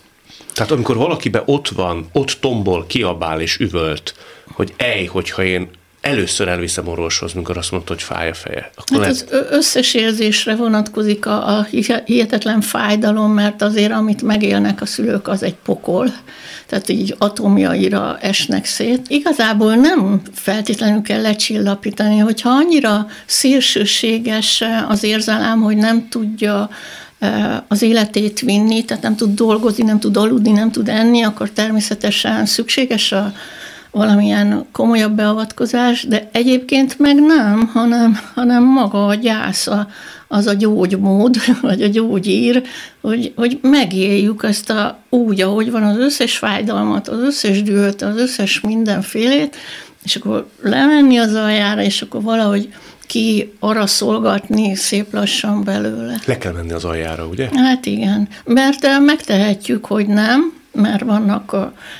Tehát 0.54 0.70
amikor 0.70 0.96
valakibe 0.96 1.42
ott 1.46 1.68
van, 1.68 2.08
ott 2.12 2.36
tombol, 2.40 2.86
kiabál 2.86 3.40
és 3.40 3.58
üvölt, 3.58 4.14
hogy 4.46 4.74
ej, 4.76 5.04
hogyha 5.04 5.44
én 5.44 5.68
először 6.02 6.48
elviszem 6.48 6.88
orvoshoz, 6.88 7.32
mikor 7.32 7.56
azt 7.56 7.70
mondta, 7.70 7.92
hogy 7.92 8.02
fáj 8.02 8.28
a 8.28 8.34
feje. 8.34 8.70
Akkor 8.76 9.04
hát 9.04 9.26
lehet... 9.28 9.32
az 9.32 9.56
összes 9.56 9.94
érzésre 9.94 10.54
vonatkozik 10.54 11.26
a, 11.26 11.58
a 11.58 11.66
hihetetlen 12.04 12.60
fájdalom, 12.60 13.32
mert 13.32 13.62
azért, 13.62 13.92
amit 13.92 14.22
megélnek 14.22 14.80
a 14.80 14.86
szülők, 14.86 15.28
az 15.28 15.42
egy 15.42 15.54
pokol. 15.54 16.12
Tehát 16.66 16.88
így 16.88 17.14
atomjaira 17.18 18.18
esnek 18.20 18.64
szét. 18.64 19.00
Igazából 19.08 19.74
nem 19.74 20.22
feltétlenül 20.34 21.02
kell 21.02 21.20
lecsillapítani, 21.20 22.18
hogyha 22.18 22.50
annyira 22.50 23.06
szélsőséges 23.26 24.64
az 24.88 25.02
érzelem, 25.02 25.60
hogy 25.60 25.76
nem 25.76 26.08
tudja 26.08 26.70
az 27.68 27.82
életét 27.82 28.40
vinni, 28.40 28.84
tehát 28.84 29.02
nem 29.02 29.16
tud 29.16 29.34
dolgozni, 29.34 29.84
nem 29.84 30.00
tud 30.00 30.16
aludni, 30.16 30.50
nem 30.50 30.70
tud 30.70 30.88
enni, 30.88 31.22
akkor 31.22 31.50
természetesen 31.50 32.46
szükséges 32.46 33.12
a 33.12 33.32
valamilyen 33.92 34.66
komolyabb 34.72 35.12
beavatkozás, 35.12 36.06
de 36.06 36.28
egyébként 36.32 36.98
meg 36.98 37.20
nem, 37.20 37.70
hanem, 37.72 38.18
hanem 38.34 38.64
maga 38.64 39.06
a 39.06 39.14
gyász, 39.14 39.66
a, 39.66 39.88
az 40.28 40.46
a 40.46 40.54
gyógymód, 40.54 41.36
vagy 41.60 41.82
a 41.82 41.88
gyógyír, 41.88 42.62
hogy, 43.00 43.32
hogy 43.36 43.58
megéljük 43.62 44.42
ezt 44.42 44.70
a, 44.70 44.98
úgy, 45.08 45.40
ahogy 45.40 45.70
van 45.70 45.82
az 45.82 45.96
összes 45.96 46.36
fájdalmat, 46.36 47.08
az 47.08 47.20
összes 47.20 47.62
dühöt, 47.62 48.02
az 48.02 48.16
összes 48.16 48.60
mindenfélét, 48.60 49.56
és 50.02 50.16
akkor 50.16 50.48
lemenni 50.62 51.18
az 51.18 51.34
aljára, 51.34 51.82
és 51.82 52.02
akkor 52.02 52.22
valahogy 52.22 52.74
ki 53.06 53.52
arra 53.58 53.86
szolgatni 53.86 54.74
szép 54.74 55.12
lassan 55.12 55.64
belőle. 55.64 56.20
Le 56.24 56.38
kell 56.38 56.52
menni 56.52 56.72
az 56.72 56.84
aljára, 56.84 57.26
ugye? 57.26 57.48
Hát 57.54 57.86
igen, 57.86 58.28
mert 58.44 58.86
megtehetjük, 59.00 59.84
hogy 59.84 60.06
nem, 60.06 60.61
mert 60.72 61.02
vannak, 61.02 61.56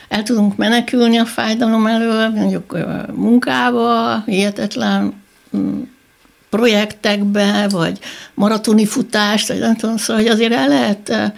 el 0.09 0.23
tudunk 0.23 0.57
menekülni 0.57 1.19
a 1.19 1.25
fájdalom 1.25 1.87
elől, 1.87 2.29
mondjuk 2.29 2.79
munkába, 3.14 4.23
hihetetlen 4.26 5.23
mm, 5.57 5.81
projektekbe, 6.50 7.67
vagy 7.69 7.99
maratoni 8.35 8.87
futást, 8.87 9.49
vagy 9.49 9.59
nem 9.59 9.76
tudom, 9.76 9.97
szóval 9.97 10.23
hogy 10.23 10.31
azért 10.31 10.52
el 10.52 10.69
lehet 10.69 11.33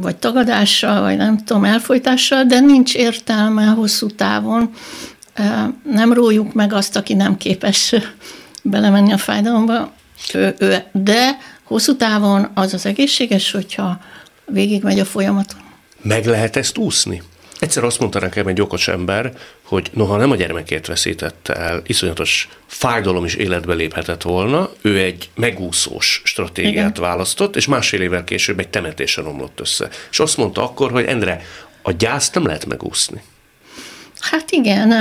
vagy 0.00 0.16
tagadással, 0.16 1.00
vagy 1.00 1.16
nem 1.16 1.38
tudom, 1.44 1.64
elfolytással, 1.64 2.44
de 2.44 2.60
nincs 2.60 2.94
értelme 2.94 3.64
hosszú 3.64 4.06
távon. 4.06 4.70
Nem 5.82 6.12
rójuk 6.12 6.52
meg 6.52 6.72
azt, 6.72 6.96
aki 6.96 7.14
nem 7.14 7.36
képes 7.36 7.94
belemenni 8.62 9.12
a 9.12 9.18
fájdalomba, 9.18 9.92
de 10.92 11.38
hosszú 11.64 11.96
távon 11.96 12.50
az 12.54 12.74
az 12.74 12.86
egészséges, 12.86 13.50
hogyha 13.50 14.00
végigmegy 14.44 14.98
a 14.98 15.04
folyamaton. 15.04 15.61
Meg 16.02 16.26
lehet 16.26 16.56
ezt 16.56 16.78
úszni? 16.78 17.22
Egyszer 17.58 17.84
azt 17.84 17.98
mondta 17.98 18.20
nekem 18.20 18.46
egy 18.46 18.60
okos 18.60 18.88
ember, 18.88 19.32
hogy 19.62 19.90
noha 19.92 20.16
nem 20.16 20.30
a 20.30 20.36
gyermekét 20.36 20.86
veszítette 20.86 21.54
el, 21.54 21.82
iszonyatos 21.86 22.48
fájdalom 22.66 23.24
is 23.24 23.34
életbe 23.34 23.74
léphetett 23.74 24.22
volna, 24.22 24.70
ő 24.80 24.98
egy 24.98 25.30
megúszós 25.34 26.22
stratégiát 26.24 26.96
Igen. 26.96 27.02
választott, 27.08 27.56
és 27.56 27.66
másfél 27.66 28.00
évvel 28.00 28.24
később 28.24 28.58
egy 28.58 28.68
temetésen 28.68 29.26
omlott 29.26 29.60
össze. 29.60 29.88
És 30.10 30.20
azt 30.20 30.36
mondta 30.36 30.62
akkor, 30.62 30.90
hogy 30.90 31.04
Endre, 31.04 31.42
a 31.82 31.92
gyászt 31.92 32.34
nem 32.34 32.46
lehet 32.46 32.66
megúszni. 32.66 33.22
Hát 34.22 34.50
igen, 34.50 34.94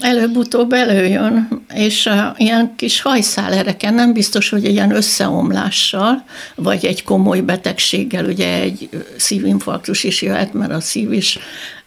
előbb-utóbb 0.00 0.72
előjön, 0.72 1.48
és 1.74 2.08
ilyen 2.36 2.72
kis 2.76 3.00
hajszálereken 3.00 3.94
nem 3.94 4.12
biztos, 4.12 4.48
hogy 4.48 4.64
ilyen 4.64 4.94
összeomlással, 4.94 6.24
vagy 6.54 6.86
egy 6.86 7.04
komoly 7.04 7.40
betegséggel, 7.40 8.24
ugye 8.24 8.60
egy 8.60 8.88
szívinfarktus 9.16 10.04
is 10.04 10.22
jöhet, 10.22 10.52
mert 10.52 10.72
a 10.72 10.80
szív 10.80 11.12
is 11.12 11.38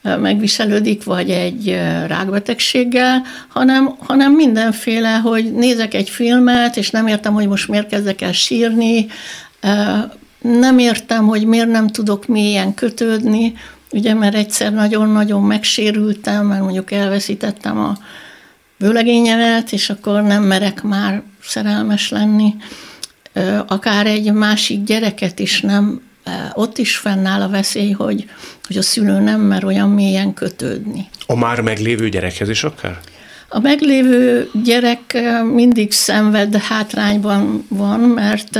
megviselődik, 0.01 1.03
vagy 1.03 1.29
egy 1.29 1.69
rákbetegséggel, 2.07 3.21
hanem, 3.47 3.95
hanem 3.99 4.31
mindenféle, 4.31 5.15
hogy 5.15 5.53
nézek 5.53 5.93
egy 5.93 6.09
filmet, 6.09 6.77
és 6.77 6.89
nem 6.89 7.07
értem, 7.07 7.33
hogy 7.33 7.47
most 7.47 7.67
miért 7.67 7.89
kezdek 7.89 8.21
el 8.21 8.33
sírni, 8.33 9.07
nem 10.41 10.79
értem, 10.79 11.27
hogy 11.27 11.45
miért 11.45 11.71
nem 11.71 11.87
tudok 11.87 12.25
mélyen 12.27 12.73
kötődni, 12.73 13.53
ugye, 13.91 14.13
mert 14.13 14.35
egyszer 14.35 14.73
nagyon-nagyon 14.73 15.43
megsérültem, 15.43 16.45
mert 16.45 16.61
mondjuk 16.61 16.91
elveszítettem 16.91 17.79
a 17.79 17.97
vőlegényemet, 18.77 19.71
és 19.71 19.89
akkor 19.89 20.21
nem 20.21 20.43
merek 20.43 20.83
már 20.83 21.21
szerelmes 21.41 22.09
lenni. 22.09 22.55
Akár 23.67 24.05
egy 24.05 24.33
másik 24.33 24.83
gyereket 24.83 25.39
is 25.39 25.61
nem, 25.61 26.01
ott 26.53 26.77
is 26.77 26.97
fennáll 26.97 27.41
a 27.41 27.49
veszély, 27.49 27.91
hogy, 27.91 28.29
hogy 28.67 28.77
a 28.77 28.81
szülő 28.81 29.19
nem 29.19 29.41
mer 29.41 29.65
olyan 29.65 29.89
mélyen 29.89 30.33
kötődni. 30.33 31.09
A 31.25 31.35
már 31.35 31.61
meglévő 31.61 32.09
gyerekhez 32.09 32.49
is 32.49 32.63
akár? 32.63 32.99
A 33.49 33.59
meglévő 33.59 34.49
gyerek 34.63 35.17
mindig 35.53 35.91
szenved 35.91 36.55
hátrányban 36.55 37.65
van, 37.67 37.99
mert 37.99 38.59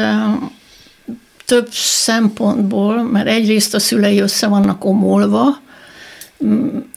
több 1.50 1.68
szempontból, 1.72 3.04
mert 3.04 3.28
egyrészt 3.28 3.74
a 3.74 3.80
szülei 3.80 4.20
össze 4.20 4.48
vannak 4.48 4.86
omolva, 4.86 5.62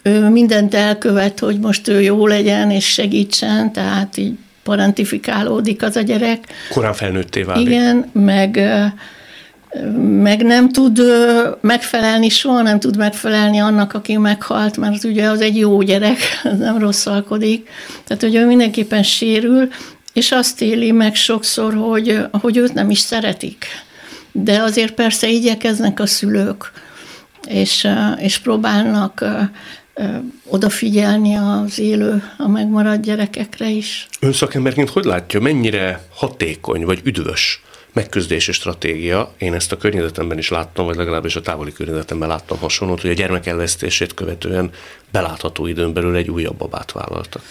ő 0.03 0.29
mindent 0.29 0.75
elkövet, 0.75 1.39
hogy 1.39 1.59
most 1.59 1.89
ő 1.89 2.01
jó 2.01 2.27
legyen 2.27 2.71
és 2.71 2.93
segítsen, 2.93 3.73
tehát 3.73 4.17
így 4.17 4.35
parentifikálódik 4.63 5.83
az 5.83 5.97
a 5.97 6.01
gyerek. 6.01 6.45
Korán 6.71 6.93
felnőtté 6.93 7.43
válik. 7.43 7.67
Igen, 7.67 8.11
meg, 8.13 8.61
meg 10.23 10.43
nem 10.43 10.69
tud 10.69 11.01
megfelelni, 11.61 12.29
soha 12.29 12.63
nem 12.63 12.81
tud 12.81 12.97
megfelelni 12.97 13.59
annak, 13.59 13.95
aki 13.95 14.17
meghalt, 14.17 14.77
mert 14.77 15.05
ugye 15.05 15.29
az 15.29 15.41
egy 15.41 15.57
jó 15.57 15.83
gyerek, 15.83 16.19
nem 16.59 16.79
rosszalkodik. 16.79 17.69
Tehát, 18.05 18.23
hogy 18.23 18.35
ő 18.35 18.47
mindenképpen 18.47 19.03
sérül, 19.03 19.69
és 20.13 20.33
azt 20.33 20.63
éli 20.63 20.91
meg 20.91 21.15
sokszor, 21.15 21.75
hogy, 21.75 22.27
hogy 22.31 22.57
őt 22.57 22.75
nem 22.75 22.91
is 22.91 22.99
szeretik 22.99 23.67
de 24.33 24.63
azért 24.63 24.95
persze 24.95 25.29
igyekeznek 25.29 26.01
a 26.01 26.07
szülők, 26.07 26.73
és, 27.49 27.89
és 28.19 28.39
próbálnak 28.39 29.25
odafigyelni 30.47 31.35
az 31.35 31.79
élő, 31.79 32.23
a 32.39 32.49
megmaradt 32.49 33.03
gyerekekre 33.03 33.69
is. 33.69 34.07
Ön 34.21 34.33
szakemberként 34.33 34.89
hogy 34.89 35.05
látja, 35.05 35.41
mennyire 35.41 36.07
hatékony 36.15 36.85
vagy 36.85 37.01
üdvös 37.05 37.63
megküzdési 37.93 38.53
stratégia. 38.53 39.35
Én 39.39 39.55
ezt 39.55 39.73
a 39.73 39.77
környezetemben 39.77 40.39
is 40.39 40.49
láttam, 40.49 40.87
vagy 40.87 40.97
legalábbis 40.97 41.37
a 41.37 41.41
távoli 41.41 41.73
környezetemben 41.73 42.29
láttam 42.29 42.59
hasonlót, 42.59 43.01
hogy 43.01 43.11
a 43.11 43.15
gyermek 43.15 43.47
elvesztését 43.47 44.15
követően 44.15 44.71
belátható 45.11 45.67
időn 45.67 45.93
belül 45.93 46.17
egy 46.17 46.31
újabb 46.31 46.57
babát 46.57 46.93
vállaltak. 46.93 47.43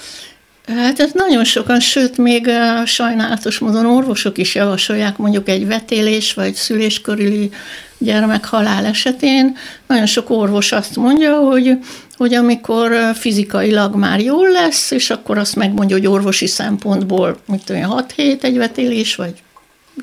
Hát 0.68 1.00
ez 1.00 1.12
nagyon 1.14 1.44
sokan, 1.44 1.80
sőt, 1.80 2.18
még 2.18 2.50
sajnálatos 2.86 3.60
módon 3.60 3.86
orvosok 3.86 4.38
is 4.38 4.56
javasolják 4.56 5.18
mondjuk 5.18 5.50
egy 5.50 5.68
vetélés 5.68 6.34
vagy 6.34 6.54
szülés 6.54 7.02
körüli 7.02 7.52
gyermek 7.98 8.46
halál 8.46 8.86
esetén. 8.86 9.58
Nagyon 9.88 10.06
sok 10.06 10.30
orvos 10.30 10.72
azt 10.72 10.96
mondja, 10.96 11.38
hogy, 11.38 11.78
hogy 12.18 12.34
amikor 12.34 13.12
fizikailag 13.14 13.96
már 13.96 14.20
jól 14.20 14.50
lesz, 14.50 14.92
és 14.92 15.10
akkor 15.10 15.38
azt 15.38 15.56
megmondja, 15.56 15.96
hogy 15.96 16.08
orvosi 16.08 16.48
szempontból, 16.48 17.38
mint 17.46 17.70
olyan 17.70 17.90
6 17.90 18.12
hét 18.12 18.44
egy 18.44 18.58
vetélés, 18.58 19.16
vagy 19.16 19.34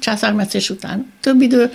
császármetszés 0.00 0.70
után 0.70 1.12
több 1.20 1.40
idő, 1.40 1.72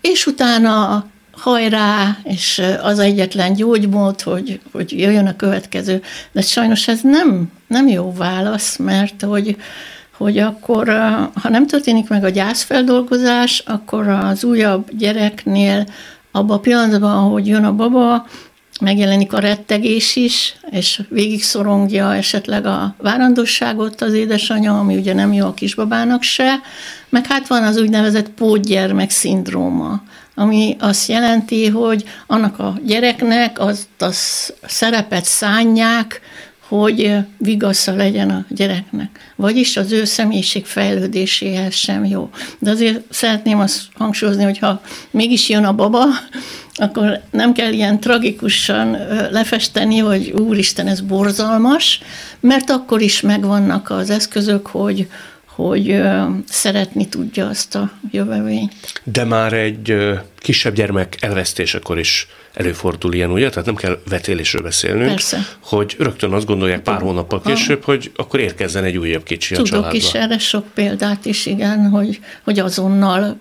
és 0.00 0.26
utána 0.26 1.06
hajrá, 1.36 2.16
és 2.22 2.62
az 2.82 2.98
egyetlen 2.98 3.52
gyógymód, 3.52 4.20
hogy, 4.20 4.60
hogy 4.72 4.98
jöjjön 4.98 5.26
a 5.26 5.36
következő. 5.36 6.02
De 6.32 6.40
sajnos 6.40 6.88
ez 6.88 7.00
nem, 7.02 7.52
nem 7.66 7.88
jó 7.88 8.12
válasz, 8.12 8.76
mert 8.76 9.22
hogy, 9.22 9.56
hogy 10.16 10.38
akkor, 10.38 10.88
ha 11.34 11.48
nem 11.48 11.66
történik 11.66 12.08
meg 12.08 12.24
a 12.24 12.28
gyászfeldolgozás, 12.28 13.62
akkor 13.66 14.08
az 14.08 14.44
újabb 14.44 14.88
gyereknél 14.98 15.86
abban 16.30 16.56
a 16.56 16.60
pillanatban, 16.60 17.30
hogy 17.30 17.46
jön 17.46 17.64
a 17.64 17.74
baba, 17.74 18.26
megjelenik 18.80 19.32
a 19.32 19.38
rettegés 19.38 20.16
is, 20.16 20.56
és 20.70 21.02
végig 21.08 21.42
szorongja 21.42 22.14
esetleg 22.14 22.66
a 22.66 22.94
várandosságot 22.98 24.00
az 24.00 24.12
édesanyja, 24.12 24.78
ami 24.78 24.96
ugye 24.96 25.14
nem 25.14 25.32
jó 25.32 25.46
a 25.46 25.54
kisbabának 25.54 26.22
se, 26.22 26.60
meg 27.08 27.26
hát 27.26 27.46
van 27.46 27.62
az 27.62 27.76
úgynevezett 27.76 28.28
pótgyermek 28.28 29.10
szindróma, 29.10 30.02
ami 30.38 30.76
azt 30.78 31.08
jelenti, 31.08 31.68
hogy 31.68 32.04
annak 32.26 32.58
a 32.58 32.78
gyereknek 32.84 33.58
azt 33.58 33.88
a 33.98 34.10
szerepet 34.66 35.24
szánják, 35.24 36.20
hogy 36.68 37.14
vigasza 37.38 37.94
legyen 37.94 38.30
a 38.30 38.44
gyereknek. 38.48 39.32
Vagyis 39.36 39.76
az 39.76 39.92
ő 39.92 40.04
személyiség 40.04 40.66
fejlődéséhez 40.66 41.74
sem 41.74 42.04
jó. 42.04 42.30
De 42.58 42.70
azért 42.70 43.00
szeretném 43.10 43.58
azt 43.58 43.82
hangsúlyozni, 43.94 44.44
hogy 44.44 44.58
ha 44.58 44.80
mégis 45.10 45.48
jön 45.48 45.64
a 45.64 45.72
baba, 45.72 46.04
akkor 46.74 47.20
nem 47.30 47.52
kell 47.52 47.72
ilyen 47.72 48.00
tragikusan 48.00 48.96
lefesteni, 49.30 49.98
hogy 49.98 50.30
úristen, 50.30 50.86
ez 50.86 51.00
borzalmas, 51.00 52.00
mert 52.40 52.70
akkor 52.70 53.00
is 53.00 53.20
megvannak 53.20 53.90
az 53.90 54.10
eszközök, 54.10 54.66
hogy, 54.66 55.08
hogy 55.56 56.02
szeretni 56.48 57.08
tudja 57.08 57.48
azt 57.48 57.74
a 57.74 57.90
jövevényt. 58.10 59.02
De 59.04 59.24
már 59.24 59.52
egy 59.52 59.96
kisebb 60.38 60.74
gyermek 60.74 61.16
elvesztésekor 61.20 61.98
is 61.98 62.28
előfordul 62.54 63.14
ilyen, 63.14 63.30
ugye? 63.30 63.48
Tehát 63.48 63.64
nem 63.64 63.74
kell 63.74 64.00
vetélésről 64.08 64.62
beszélnünk. 64.62 65.08
Persze. 65.08 65.46
Hogy 65.60 65.96
rögtön 65.98 66.32
azt 66.32 66.46
gondolják 66.46 66.80
pár 66.82 67.00
hónappal 67.00 67.40
később, 67.40 67.84
hogy 67.84 68.12
akkor 68.16 68.40
érkezzen 68.40 68.84
egy 68.84 68.96
újabb 68.96 69.22
kicsi 69.22 69.54
Tudok 69.54 69.66
a 69.66 69.70
családba. 69.70 69.96
is 69.96 70.14
erre 70.14 70.38
sok 70.38 70.66
példát 70.74 71.24
is, 71.24 71.46
igen, 71.46 71.88
hogy, 71.88 72.20
hogy 72.42 72.58
azonnal 72.58 73.40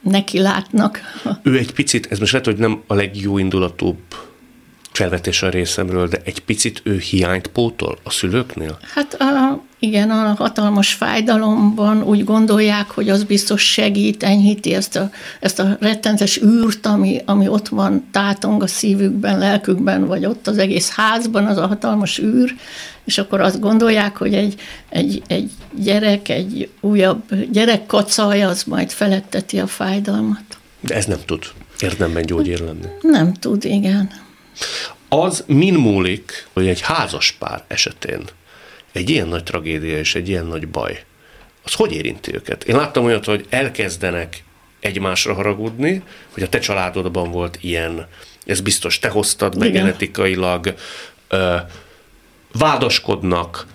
neki 0.00 0.38
látnak. 0.38 1.00
Ő 1.42 1.58
egy 1.58 1.72
picit, 1.72 2.06
ez 2.10 2.18
most 2.18 2.32
lehet, 2.32 2.46
hogy 2.46 2.56
nem 2.56 2.82
a 2.86 2.94
legjó 2.94 3.38
indulatóbb 3.38 3.98
felvetés 4.92 5.42
a 5.42 5.48
részemről, 5.48 6.08
de 6.08 6.20
egy 6.24 6.40
picit 6.40 6.80
ő 6.84 6.98
hiányt 6.98 7.46
pótol 7.46 7.98
a 8.02 8.10
szülőknél? 8.10 8.78
Hát 8.94 9.14
a, 9.14 9.62
igen, 9.78 10.10
a 10.10 10.34
hatalmas 10.34 10.92
fájdalomban 10.92 12.02
úgy 12.02 12.24
gondolják, 12.24 12.90
hogy 12.90 13.08
az 13.10 13.24
biztos 13.24 13.62
segít, 13.72 14.22
enyhíti 14.22 14.74
ezt 14.74 14.96
a, 14.96 15.10
ezt 15.40 15.58
a 15.58 15.76
rettentes 15.80 16.42
űrt, 16.42 16.86
ami, 16.86 17.22
ami 17.24 17.48
ott 17.48 17.68
van, 17.68 18.08
tátong 18.10 18.62
a 18.62 18.66
szívükben, 18.66 19.38
lelkükben, 19.38 20.06
vagy 20.06 20.26
ott 20.26 20.46
az 20.46 20.58
egész 20.58 20.90
házban, 20.90 21.46
az 21.46 21.56
a 21.56 21.66
hatalmas 21.66 22.18
űr, 22.18 22.54
és 23.04 23.18
akkor 23.18 23.40
azt 23.40 23.60
gondolják, 23.60 24.16
hogy 24.16 24.34
egy, 24.34 24.60
egy, 24.88 25.22
egy 25.26 25.50
gyerek, 25.72 26.28
egy 26.28 26.68
újabb 26.80 27.22
gyerek 27.50 27.86
kacaja, 27.86 28.48
az 28.48 28.64
majd 28.64 28.90
feletteti 28.90 29.58
a 29.58 29.66
fájdalmat. 29.66 30.58
De 30.80 30.94
ez 30.94 31.04
nem 31.04 31.20
tud 31.26 31.44
érdemben 31.80 32.22
gyógyír 32.22 32.60
lenni. 32.60 32.86
Nem 33.00 33.32
tud, 33.32 33.64
igen. 33.64 34.10
Az 35.08 35.44
min 35.46 35.74
múlik, 35.74 36.48
hogy 36.52 36.66
egy 36.66 36.80
házas 36.80 37.36
pár 37.38 37.64
esetén 37.68 38.20
egy 38.96 39.10
ilyen 39.10 39.28
nagy 39.28 39.42
tragédia 39.42 39.98
és 39.98 40.14
egy 40.14 40.28
ilyen 40.28 40.46
nagy 40.46 40.68
baj, 40.68 41.04
az 41.64 41.72
hogy 41.72 41.92
érinti 41.92 42.34
őket? 42.34 42.64
Én 42.64 42.76
láttam 42.76 43.04
olyat, 43.04 43.24
hogy 43.24 43.46
elkezdenek 43.48 44.44
egymásra 44.80 45.34
haragudni, 45.34 46.02
hogy 46.30 46.42
a 46.42 46.48
te 46.48 46.58
családodban 46.58 47.30
volt 47.30 47.58
ilyen, 47.60 48.06
ez 48.46 48.60
biztos 48.60 48.98
te 48.98 49.08
hoztad 49.08 49.58
meg 49.58 49.72
genetikailag, 49.72 50.74
ö, 51.28 51.56
vádaskodnak, 52.52 53.66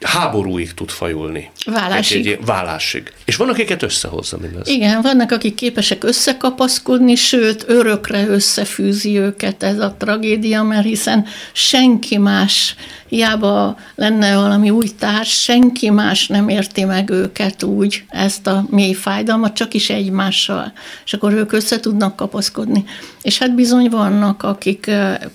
háborúig 0.00 0.74
tud 0.74 0.90
fajulni. 0.90 1.50
Válásig. 1.64 2.26
Egy, 2.26 2.32
egy, 2.32 2.44
válásig. 2.44 3.12
És 3.24 3.36
van, 3.36 3.48
akiket 3.48 3.82
összehozza 3.82 4.38
mindez. 4.38 4.68
Igen, 4.68 5.00
vannak, 5.02 5.30
akik 5.30 5.54
képesek 5.54 6.04
összekapaszkodni, 6.04 7.14
sőt, 7.14 7.64
örökre 7.68 8.26
összefűzi 8.26 9.18
őket 9.18 9.62
ez 9.62 9.78
a 9.78 9.94
tragédia, 9.98 10.62
mert 10.62 10.84
hiszen 10.84 11.26
senki 11.52 12.18
más, 12.18 12.74
hiába 13.08 13.76
lenne 13.94 14.36
valami 14.36 14.70
új 14.70 14.88
társ, 14.98 15.42
senki 15.42 15.90
más 15.90 16.26
nem 16.26 16.48
érti 16.48 16.84
meg 16.84 17.10
őket 17.10 17.62
úgy, 17.62 18.04
ezt 18.08 18.46
a 18.46 18.64
mély 18.70 18.92
fájdalmat, 18.92 19.52
csak 19.52 19.74
is 19.74 19.90
egymással. 19.90 20.72
És 21.04 21.12
akkor 21.12 21.32
ők 21.32 21.52
össze 21.52 21.80
tudnak 21.80 22.16
kapaszkodni. 22.16 22.84
És 23.22 23.38
hát 23.38 23.54
bizony 23.54 23.88
vannak, 23.90 24.42
akik 24.42 24.90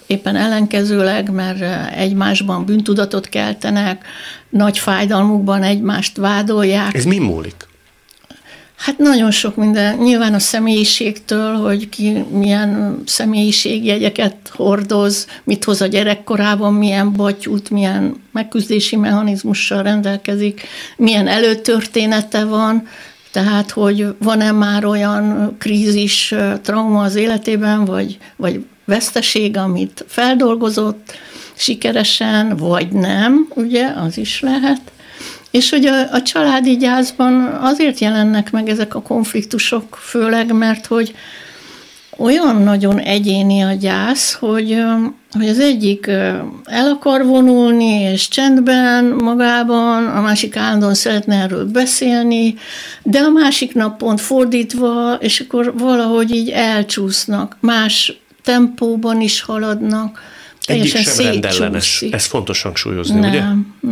éppen 0.07 0.35
ellenkezőleg, 0.35 1.31
mert 1.31 1.91
egymásban 1.95 2.65
bűntudatot 2.65 3.29
keltenek, 3.29 4.05
nagy 4.49 4.77
fájdalmukban 4.77 5.63
egymást 5.63 6.17
vádolják. 6.17 6.93
Ez 6.93 7.05
mi 7.05 7.17
múlik? 7.17 7.71
Hát 8.77 8.97
nagyon 8.97 9.31
sok 9.31 9.55
minden. 9.55 9.97
Nyilván 9.97 10.33
a 10.33 10.39
személyiségtől, 10.39 11.55
hogy 11.55 11.89
ki 11.89 12.25
milyen 12.31 13.01
személyiségjegyeket 13.05 14.35
hordoz, 14.53 15.27
mit 15.43 15.63
hoz 15.63 15.81
a 15.81 15.85
gyerekkorában, 15.85 16.73
milyen 16.73 17.13
batyút, 17.13 17.69
milyen 17.69 18.23
megküzdési 18.31 18.95
mechanizmussal 18.95 19.83
rendelkezik, 19.83 20.61
milyen 20.97 21.27
előtörténete 21.27 22.45
van, 22.45 22.87
tehát, 23.31 23.71
hogy 23.71 24.05
van-e 24.19 24.51
már 24.51 24.85
olyan 24.85 25.55
krízis, 25.59 26.35
trauma 26.61 27.03
az 27.03 27.15
életében, 27.15 27.85
vagy, 27.85 28.17
vagy 28.35 28.65
veszteség, 28.85 29.57
amit 29.57 30.05
feldolgozott, 30.07 31.11
sikeresen, 31.53 32.57
vagy 32.57 32.91
nem, 32.91 33.47
ugye, 33.55 33.87
az 33.87 34.17
is 34.17 34.39
lehet. 34.41 34.81
És 35.53 35.69
hogy 35.69 35.85
a, 35.85 36.13
a 36.13 36.21
családi 36.21 36.77
gyászban 36.77 37.45
azért 37.61 37.99
jelennek 37.99 38.51
meg 38.51 38.69
ezek 38.69 38.95
a 38.95 39.01
konfliktusok, 39.01 39.95
főleg, 40.01 40.53
mert 40.53 40.85
hogy 40.85 41.15
olyan 42.17 42.61
nagyon 42.61 42.99
egyéni 42.99 43.61
a 43.61 43.73
gyász, 43.73 44.33
hogy, 44.33 44.77
hogy 45.31 45.47
az 45.47 45.59
egyik 45.59 46.07
el 46.63 46.87
akar 46.87 47.25
vonulni, 47.25 47.99
és 48.01 48.27
csendben, 48.27 49.05
magában, 49.05 50.07
a 50.07 50.21
másik 50.21 50.55
állandóan 50.55 50.93
szeretne 50.93 51.35
erről 51.35 51.65
beszélni, 51.65 52.55
de 53.03 53.19
a 53.19 53.29
másik 53.29 53.73
nap 53.73 53.97
pont 53.97 54.21
fordítva, 54.21 55.17
és 55.19 55.39
akkor 55.39 55.73
valahogy 55.77 56.35
így 56.35 56.49
elcsúsznak, 56.49 57.57
más 57.59 58.21
tempóban 58.43 59.21
is 59.21 59.41
haladnak 59.41 60.19
egyik 60.65 60.97
sem 60.97 61.25
rendellenes. 61.25 62.01
Ez 62.11 62.25
fontos 62.25 62.61
hangsúlyozni, 62.61 63.19
nem, 63.19 63.29
ugye? 63.29 63.43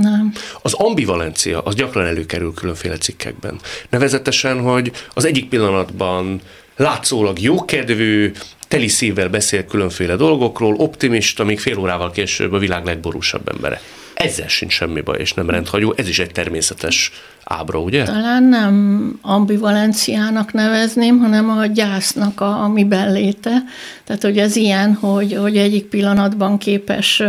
Nem. 0.01 0.33
Az 0.61 0.73
ambivalencia, 0.73 1.61
az 1.61 1.75
gyakran 1.75 2.05
előkerül 2.05 2.53
különféle 2.53 2.97
cikkekben. 2.97 3.59
Nevezetesen, 3.89 4.61
hogy 4.61 4.91
az 5.13 5.25
egyik 5.25 5.49
pillanatban 5.49 6.41
látszólag 6.75 7.39
jókedvű, 7.39 8.31
teli 8.67 8.87
szívvel 8.87 9.29
beszél 9.29 9.65
különféle 9.65 10.15
dolgokról, 10.15 10.75
optimista, 10.77 11.43
míg 11.43 11.59
fél 11.59 11.77
órával 11.77 12.11
később 12.11 12.53
a 12.53 12.57
világ 12.57 12.85
legborúsabb 12.85 13.49
embere. 13.49 13.81
Ezzel 14.21 14.47
sincs 14.47 14.73
semmi 14.73 15.01
baj, 15.01 15.19
és 15.19 15.33
nem 15.33 15.49
rendhagyó, 15.49 15.93
ez 15.97 16.07
is 16.07 16.19
egy 16.19 16.31
természetes 16.31 17.11
ábra, 17.43 17.79
ugye? 17.79 18.03
Talán 18.03 18.43
nem 18.43 19.19
ambivalenciának 19.21 20.53
nevezném, 20.53 21.19
hanem 21.19 21.49
a 21.49 21.65
gyásznak 21.65 22.41
a, 22.41 22.63
a 22.63 22.67
miben 22.67 23.11
léte. 23.11 23.63
Tehát, 24.03 24.21
hogy 24.21 24.37
ez 24.37 24.55
ilyen, 24.55 24.93
hogy, 24.93 25.33
hogy 25.33 25.57
egyik 25.57 25.85
pillanatban 25.85 26.57
képes 26.57 27.23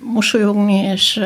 mosolyogni, 0.00 0.74
és 0.92 1.20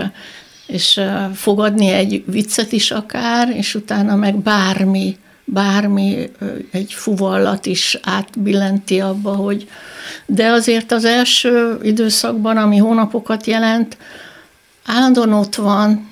és 0.66 1.00
fogadni 1.34 1.88
egy 1.88 2.24
viccet 2.26 2.72
is 2.72 2.90
akár, 2.90 3.48
és 3.48 3.74
utána 3.74 4.16
meg 4.16 4.36
bármi, 4.36 5.16
bármi 5.44 6.30
egy 6.70 6.92
fuvallat 6.92 7.66
is 7.66 7.98
átbillenti 8.02 9.00
abba, 9.00 9.34
hogy 9.34 9.68
de 10.26 10.46
azért 10.46 10.92
az 10.92 11.04
első 11.04 11.78
időszakban, 11.82 12.56
ami 12.56 12.76
hónapokat 12.76 13.46
jelent, 13.46 13.96
állandóan 14.86 15.32
ott 15.32 15.54
van, 15.54 16.08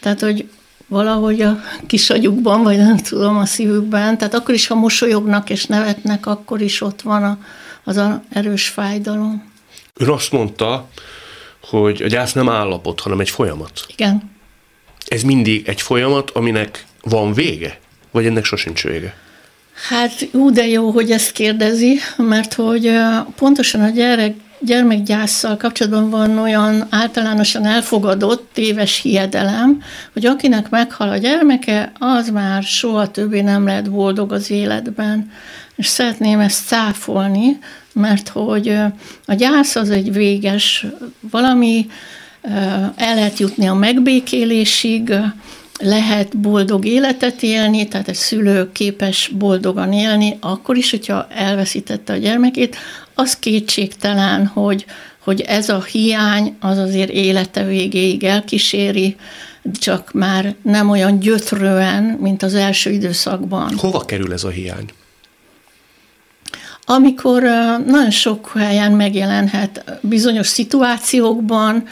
tehát, 0.00 0.20
hogy 0.20 0.48
valahogy 0.86 1.40
a 1.40 1.60
kis 1.86 2.10
agyukban, 2.10 2.62
vagy 2.62 2.76
nem 2.76 2.96
tudom, 2.96 3.36
a 3.36 3.46
szívükben. 3.46 4.18
Tehát 4.18 4.34
akkor 4.34 4.54
is, 4.54 4.66
ha 4.66 4.74
mosolyognak 4.74 5.50
és 5.50 5.64
nevetnek, 5.64 6.26
akkor 6.26 6.60
is 6.60 6.80
ott 6.80 7.02
van 7.02 7.22
a, 7.22 7.38
az 7.84 7.96
a 7.96 8.22
erős 8.30 8.68
fájdalom. 8.68 9.52
Ön 9.94 10.08
azt 10.08 10.32
mondta, 10.32 10.88
hogy 11.62 12.02
a 12.02 12.06
gyász 12.06 12.32
nem 12.32 12.48
állapot, 12.48 13.00
hanem 13.00 13.20
egy 13.20 13.30
folyamat. 13.30 13.86
Igen. 13.88 14.30
Ez 15.06 15.22
mindig 15.22 15.68
egy 15.68 15.80
folyamat, 15.80 16.30
aminek 16.30 16.86
van 17.02 17.32
vége? 17.32 17.78
Vagy 18.10 18.26
ennek 18.26 18.44
sosincs 18.44 18.82
vége? 18.82 19.16
Hát 19.88 20.28
ú, 20.32 20.50
de 20.50 20.66
jó, 20.66 20.90
hogy 20.90 21.10
ezt 21.10 21.32
kérdezi, 21.32 21.98
mert 22.16 22.54
hogy 22.54 22.90
pontosan 23.36 23.80
a 23.80 23.88
gyerek, 23.88 24.34
gyermekgyászsal 24.60 25.56
kapcsolatban 25.56 26.10
van 26.10 26.38
olyan 26.38 26.86
általánosan 26.90 27.66
elfogadott 27.66 28.48
téves 28.52 29.00
hiedelem, 29.00 29.82
hogy 30.12 30.26
akinek 30.26 30.70
meghal 30.70 31.08
a 31.08 31.16
gyermeke, 31.16 31.92
az 31.98 32.28
már 32.28 32.62
soha 32.62 33.10
többé 33.10 33.40
nem 33.40 33.64
lehet 33.64 33.90
boldog 33.90 34.32
az 34.32 34.50
életben. 34.50 35.30
És 35.76 35.86
szeretném 35.86 36.40
ezt 36.40 36.66
cáfolni, 36.66 37.58
mert 37.92 38.28
hogy 38.28 38.68
a 39.26 39.34
gyász 39.34 39.76
az 39.76 39.90
egy 39.90 40.12
véges 40.12 40.86
valami, 41.30 41.86
el 42.96 43.14
lehet 43.14 43.38
jutni 43.38 43.66
a 43.66 43.74
megbékélésig, 43.74 45.12
lehet 45.78 46.38
boldog 46.38 46.84
életet 46.84 47.42
élni, 47.42 47.88
tehát 47.88 48.08
egy 48.08 48.14
szülő 48.14 48.72
képes 48.72 49.30
boldogan 49.38 49.92
élni, 49.92 50.36
akkor 50.40 50.76
is, 50.76 50.90
hogyha 50.90 51.26
elveszítette 51.30 52.12
a 52.12 52.16
gyermekét, 52.16 52.76
az 53.14 53.36
kétségtelen, 53.36 54.46
hogy, 54.46 54.84
hogy 55.18 55.40
ez 55.40 55.68
a 55.68 55.82
hiány 55.82 56.56
az 56.60 56.78
azért 56.78 57.10
élete 57.10 57.64
végéig 57.64 58.24
elkíséri, 58.24 59.16
csak 59.72 60.12
már 60.12 60.54
nem 60.62 60.90
olyan 60.90 61.18
gyötrően, 61.18 62.02
mint 62.02 62.42
az 62.42 62.54
első 62.54 62.90
időszakban. 62.90 63.76
Hova 63.76 64.00
kerül 64.00 64.32
ez 64.32 64.44
a 64.44 64.48
hiány? 64.48 64.86
Amikor 66.84 67.42
nagyon 67.86 68.10
sok 68.10 68.52
helyen 68.54 68.92
megjelenhet 68.92 69.98
bizonyos 70.00 70.46
szituációkban, 70.46 71.86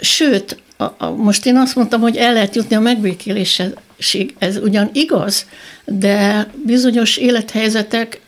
sőt, 0.00 0.62
a, 0.80 0.84
a, 0.98 1.10
most 1.10 1.46
én 1.46 1.56
azt 1.56 1.76
mondtam, 1.76 2.00
hogy 2.00 2.16
el 2.16 2.32
lehet 2.32 2.54
jutni 2.54 2.76
a 2.76 2.80
megbékélésig, 2.80 4.34
ez 4.38 4.56
ugyan 4.56 4.90
igaz, 4.92 5.46
de 5.84 6.50
bizonyos 6.64 7.16
élethelyzetek 7.16 8.20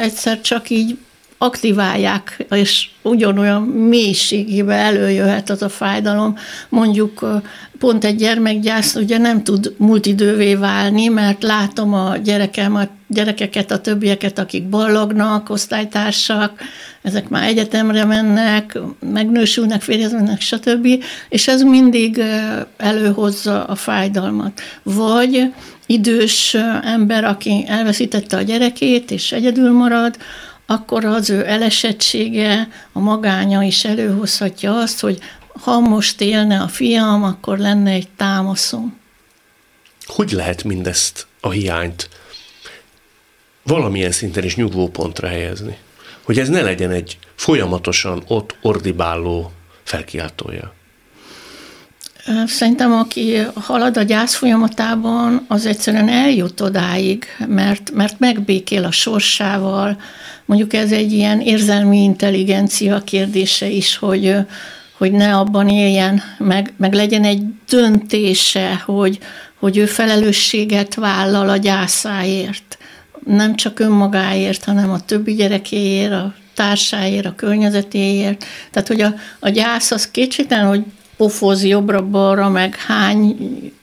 egyszer 0.00 0.40
csak 0.40 0.70
így 0.70 0.98
aktiválják, 1.38 2.46
és 2.50 2.88
ugyanolyan 3.02 3.62
mélységébe 3.62 4.74
előjöhet 4.74 5.50
az 5.50 5.62
a 5.62 5.68
fájdalom. 5.68 6.36
Mondjuk 6.68 7.42
pont 7.78 8.04
egy 8.04 8.16
gyermekgyász 8.16 8.94
ugye 8.94 9.18
nem 9.18 9.42
tud 9.42 9.74
múlt 9.76 10.06
idővé 10.06 10.54
válni, 10.54 11.08
mert 11.08 11.42
látom 11.42 11.94
a 11.94 12.16
gyerekem, 12.16 12.74
a 12.74 12.82
gyerekeket, 13.08 13.70
a 13.70 13.80
többieket, 13.80 14.38
akik 14.38 14.68
ballognak, 14.68 15.50
osztálytársak, 15.50 16.60
ezek 17.02 17.28
már 17.28 17.42
egyetemre 17.42 18.04
mennek, 18.04 18.78
megnősülnek, 19.12 19.82
férjeznek, 19.82 20.40
stb. 20.40 20.88
És 21.28 21.48
ez 21.48 21.62
mindig 21.62 22.22
előhozza 22.76 23.64
a 23.64 23.74
fájdalmat. 23.74 24.60
Vagy 24.82 25.52
idős 25.86 26.56
ember, 26.82 27.24
aki 27.24 27.64
elveszítette 27.68 28.36
a 28.36 28.42
gyerekét, 28.42 29.10
és 29.10 29.32
egyedül 29.32 29.72
marad, 29.72 30.16
akkor 30.66 31.04
az 31.04 31.30
ő 31.30 31.46
elesettsége, 31.46 32.68
a 32.92 32.98
magánya 32.98 33.62
is 33.62 33.84
előhozhatja 33.84 34.78
azt, 34.78 35.00
hogy 35.00 35.18
ha 35.62 35.80
most 35.80 36.20
élne 36.20 36.60
a 36.60 36.68
fiam, 36.68 37.22
akkor 37.22 37.58
lenne 37.58 37.90
egy 37.90 38.08
támaszom. 38.16 38.98
Hogy 40.06 40.30
lehet 40.30 40.64
mindezt 40.64 41.26
a 41.40 41.50
hiányt 41.50 42.08
valamilyen 43.62 44.12
szinten 44.12 44.44
is 44.44 44.56
nyugvópontra 44.56 45.28
helyezni? 45.28 45.78
Hogy 46.22 46.38
ez 46.38 46.48
ne 46.48 46.62
legyen 46.62 46.90
egy 46.90 47.18
folyamatosan 47.34 48.22
ott 48.26 48.56
ordibáló 48.62 49.52
felkiáltója. 49.82 50.72
Szerintem, 52.46 52.92
aki 52.92 53.36
halad 53.54 53.96
a 53.96 54.02
gyász 54.02 54.34
folyamatában, 54.34 55.44
az 55.48 55.66
egyszerűen 55.66 56.08
eljut 56.08 56.60
odáig, 56.60 57.24
mert, 57.46 57.90
mert 57.94 58.18
megbékél 58.18 58.84
a 58.84 58.90
sorsával. 58.90 60.00
Mondjuk 60.44 60.72
ez 60.72 60.92
egy 60.92 61.12
ilyen 61.12 61.40
érzelmi 61.40 62.02
intelligencia 62.02 63.00
kérdése 63.00 63.68
is, 63.68 63.96
hogy, 63.96 64.34
hogy 64.92 65.12
ne 65.12 65.36
abban 65.36 65.68
éljen, 65.68 66.22
meg, 66.38 66.72
meg 66.76 66.94
legyen 66.94 67.24
egy 67.24 67.42
döntése, 67.68 68.82
hogy, 68.84 69.18
hogy 69.58 69.76
ő 69.76 69.86
felelősséget 69.86 70.94
vállal 70.94 71.48
a 71.48 71.56
gyászáért. 71.56 72.78
Nem 73.26 73.54
csak 73.54 73.78
önmagáért, 73.78 74.64
hanem 74.64 74.90
a 74.90 75.00
többi 75.00 75.34
gyerekéért, 75.34 76.12
a 76.12 76.34
társáért, 76.54 77.26
a 77.26 77.34
környezetéért. 77.34 78.44
Tehát, 78.70 78.88
hogy 78.88 79.00
a, 79.00 79.14
a 79.38 79.48
gyász 79.48 79.90
az 79.90 80.10
kétségtelen, 80.10 80.66
hogy 80.66 80.84
pofoz 81.16 81.64
jobbra-balra, 81.64 82.48
meg 82.48 82.74
hány 82.74 83.36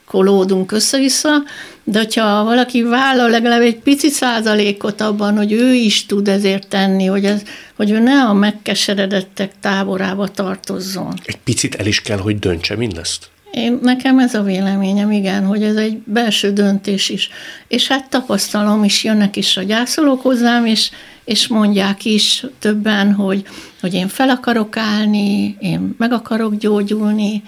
kolódunk 0.05 0.71
össze-vissza, 0.71 1.43
de 1.83 1.97
hogyha 1.97 2.43
valaki 2.43 2.83
vállal 2.83 3.29
legalább 3.29 3.61
egy 3.61 3.79
pici 3.79 4.09
százalékot 4.09 5.01
abban, 5.01 5.37
hogy 5.37 5.51
ő 5.51 5.73
is 5.73 6.05
tud 6.05 6.27
ezért 6.27 6.67
tenni, 6.67 7.05
hogy, 7.05 7.25
ez, 7.25 7.41
hogy 7.75 7.91
ő 7.91 7.99
ne 7.99 8.23
a 8.23 8.33
megkeseredettek 8.33 9.51
táborába 9.59 10.27
tartozzon. 10.27 11.13
Egy 11.25 11.37
picit 11.37 11.75
el 11.75 11.85
is 11.85 12.01
kell, 12.01 12.17
hogy 12.17 12.39
döntse 12.39 12.75
mindezt? 12.75 13.29
Én, 13.53 13.79
nekem 13.81 14.19
ez 14.19 14.33
a 14.33 14.43
véleményem, 14.43 15.11
igen, 15.11 15.45
hogy 15.45 15.63
ez 15.63 15.75
egy 15.75 15.97
belső 15.97 16.53
döntés 16.53 17.09
is. 17.09 17.29
És 17.67 17.87
hát 17.87 18.09
tapasztalom 18.09 18.83
is, 18.83 19.03
jönnek 19.03 19.35
is 19.35 19.57
a 19.57 19.63
gyászolók 19.63 20.21
hozzám, 20.21 20.65
és, 20.65 20.91
és 21.25 21.47
mondják 21.47 22.05
is 22.05 22.45
többen, 22.59 23.13
hogy, 23.13 23.43
hogy 23.81 23.93
én 23.93 24.07
fel 24.07 24.29
akarok 24.29 24.77
állni, 24.77 25.55
én 25.59 25.95
meg 25.97 26.11
akarok 26.11 26.55
gyógyulni, 26.55 27.43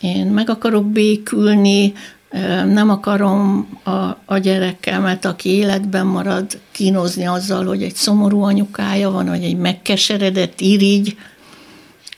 én 0.00 0.26
meg 0.26 0.50
akarok 0.50 0.86
békülni, 0.86 1.92
nem 2.66 2.90
akarom 2.90 3.68
a, 3.82 3.90
a 4.24 4.38
gyerekemet, 4.38 5.24
aki 5.24 5.48
életben 5.48 6.06
marad, 6.06 6.58
kínozni 6.72 7.26
azzal, 7.26 7.64
hogy 7.64 7.82
egy 7.82 7.94
szomorú 7.94 8.42
anyukája 8.42 9.10
van, 9.10 9.26
vagy 9.26 9.44
egy 9.44 9.56
megkeseredett 9.56 10.60
irigy. 10.60 11.16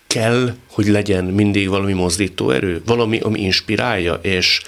Kell, 0.06 0.54
hogy 0.70 0.86
legyen 0.86 1.24
mindig 1.24 1.68
valami 1.68 1.92
mozdító 1.92 2.50
erő, 2.50 2.82
valami, 2.86 3.18
ami 3.18 3.40
inspirálja, 3.40 4.14
és 4.14 4.62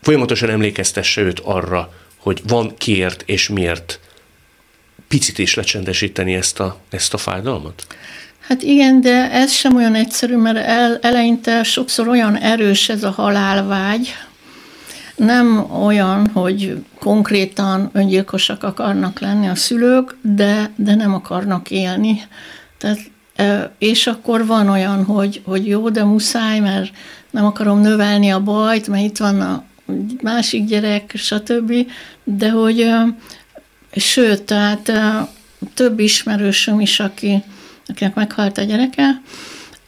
folyamatosan 0.00 0.50
emlékeztesse 0.50 1.20
őt 1.20 1.40
arra, 1.40 1.92
hogy 2.16 2.42
van 2.46 2.74
kiért 2.76 3.22
és 3.26 3.48
miért 3.48 4.00
picit 5.08 5.38
is 5.38 5.54
lecsendesíteni 5.54 6.34
ezt 6.34 6.60
a, 6.60 6.80
ezt 6.90 7.14
a 7.14 7.18
fájdalmat? 7.18 7.86
Hát 8.40 8.62
igen, 8.62 9.00
de 9.00 9.30
ez 9.30 9.52
sem 9.52 9.76
olyan 9.76 9.94
egyszerű, 9.94 10.36
mert 10.36 10.56
el, 10.56 10.98
eleinte 11.02 11.62
sokszor 11.62 12.08
olyan 12.08 12.36
erős 12.36 12.88
ez 12.88 13.02
a 13.04 13.10
halálvágy, 13.10 14.14
nem 15.16 15.72
olyan, 15.82 16.26
hogy 16.28 16.84
konkrétan 16.98 17.90
öngyilkosak 17.92 18.62
akarnak 18.62 19.20
lenni 19.20 19.48
a 19.48 19.54
szülők, 19.54 20.16
de, 20.22 20.70
de 20.76 20.94
nem 20.94 21.14
akarnak 21.14 21.70
élni. 21.70 22.22
Tehát, 22.78 22.98
és 23.78 24.06
akkor 24.06 24.46
van 24.46 24.68
olyan, 24.68 25.04
hogy, 25.04 25.42
hogy 25.44 25.66
jó, 25.66 25.88
de 25.88 26.04
muszáj, 26.04 26.60
mert 26.60 26.90
nem 27.30 27.44
akarom 27.44 27.80
növelni 27.80 28.30
a 28.30 28.42
bajt, 28.42 28.88
mert 28.88 29.04
itt 29.04 29.16
van 29.16 29.40
a 29.40 29.64
másik 30.22 30.64
gyerek, 30.64 31.12
stb. 31.14 31.72
De 32.24 32.50
hogy, 32.50 32.90
sőt, 33.96 34.42
tehát 34.42 34.92
több 35.74 35.98
ismerősöm 35.98 36.80
is, 36.80 37.00
aki, 37.00 37.42
akinek 37.86 38.14
meghalt 38.14 38.58
a 38.58 38.62
gyereke, 38.62 39.20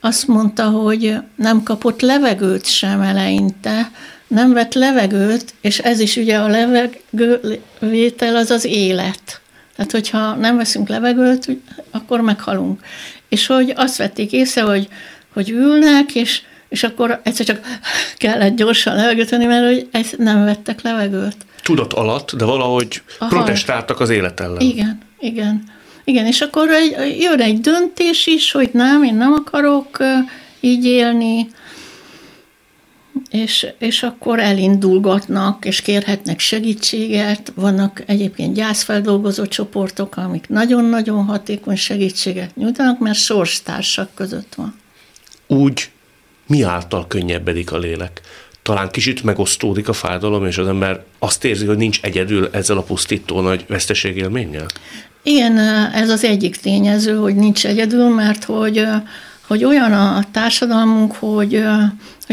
azt 0.00 0.26
mondta, 0.26 0.68
hogy 0.68 1.16
nem 1.36 1.62
kapott 1.62 2.00
levegőt 2.00 2.66
sem 2.66 3.00
eleinte, 3.00 3.90
nem 4.26 4.52
vett 4.52 4.74
levegőt, 4.74 5.54
és 5.60 5.78
ez 5.78 6.00
is 6.00 6.16
ugye 6.16 6.38
a 6.38 6.48
levegővétel 6.48 8.36
az 8.36 8.50
az 8.50 8.64
élet. 8.64 9.40
Tehát, 9.76 9.90
hogyha 9.92 10.34
nem 10.34 10.56
veszünk 10.56 10.88
levegőt, 10.88 11.46
akkor 11.90 12.20
meghalunk. 12.20 12.80
És 13.32 13.46
hogy 13.46 13.72
azt 13.76 13.96
vették 13.96 14.32
észre, 14.32 14.62
hogy, 14.62 14.88
hogy 15.32 15.50
ülnek, 15.50 16.14
és, 16.14 16.40
és 16.68 16.82
akkor 16.82 17.20
egyszer 17.22 17.46
csak 17.46 17.60
kellett 18.16 18.56
gyorsan 18.56 18.96
levegőt 18.96 19.30
venni, 19.30 19.44
mert 19.44 19.64
hogy 19.64 19.88
ezt 19.90 20.18
nem 20.18 20.44
vettek 20.44 20.82
levegőt. 20.82 21.36
Tudat 21.62 21.92
alatt, 21.92 22.32
de 22.32 22.44
valahogy 22.44 23.02
Aha. 23.18 23.36
protestáltak 23.36 24.00
az 24.00 24.10
élet 24.10 24.40
ellen. 24.40 24.60
Igen, 24.60 24.98
igen. 25.18 25.62
Igen, 26.04 26.26
és 26.26 26.40
akkor 26.40 26.68
egy, 26.70 27.16
jön 27.20 27.40
egy 27.40 27.60
döntés 27.60 28.26
is, 28.26 28.52
hogy 28.52 28.70
nem, 28.72 29.02
én 29.02 29.14
nem 29.14 29.32
akarok 29.32 29.98
így 30.60 30.84
élni, 30.84 31.50
és, 33.32 33.66
és 33.78 34.02
akkor 34.02 34.38
elindulgatnak, 34.38 35.64
és 35.64 35.80
kérhetnek 35.80 36.38
segítséget. 36.38 37.52
Vannak 37.54 38.02
egyébként 38.06 38.54
gyászfeldolgozó 38.54 39.46
csoportok, 39.46 40.16
amik 40.16 40.48
nagyon-nagyon 40.48 41.24
hatékony 41.24 41.76
segítséget 41.76 42.56
nyújtanak, 42.56 42.98
mert 42.98 43.18
sorstársak 43.18 44.14
között 44.14 44.54
van. 44.54 44.74
Úgy 45.46 45.90
mi 46.46 46.62
által 46.62 47.06
könnyebbedik 47.06 47.72
a 47.72 47.78
lélek? 47.78 48.20
talán 48.62 48.90
kicsit 48.90 49.22
megosztódik 49.22 49.88
a 49.88 49.92
fájdalom, 49.92 50.46
és 50.46 50.58
az 50.58 50.66
ember 50.66 51.02
azt 51.18 51.44
érzi, 51.44 51.66
hogy 51.66 51.76
nincs 51.76 52.00
egyedül 52.02 52.48
ezzel 52.52 52.76
a 52.76 52.82
pusztító 52.82 53.40
nagy 53.40 53.64
veszteségélménnyel? 53.68 54.66
Igen, 55.22 55.58
ez 55.94 56.10
az 56.10 56.24
egyik 56.24 56.56
tényező, 56.56 57.16
hogy 57.16 57.34
nincs 57.34 57.66
egyedül, 57.66 58.08
mert 58.08 58.44
hogy, 58.44 58.86
hogy 59.46 59.64
olyan 59.64 59.92
a 59.92 60.24
társadalmunk, 60.30 61.12
hogy, 61.12 61.62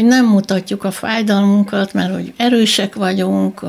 hogy 0.00 0.08
nem 0.08 0.26
mutatjuk 0.26 0.84
a 0.84 0.90
fájdalmunkat, 0.90 1.92
mert 1.92 2.14
hogy 2.14 2.32
erősek 2.36 2.94
vagyunk, 2.94 3.60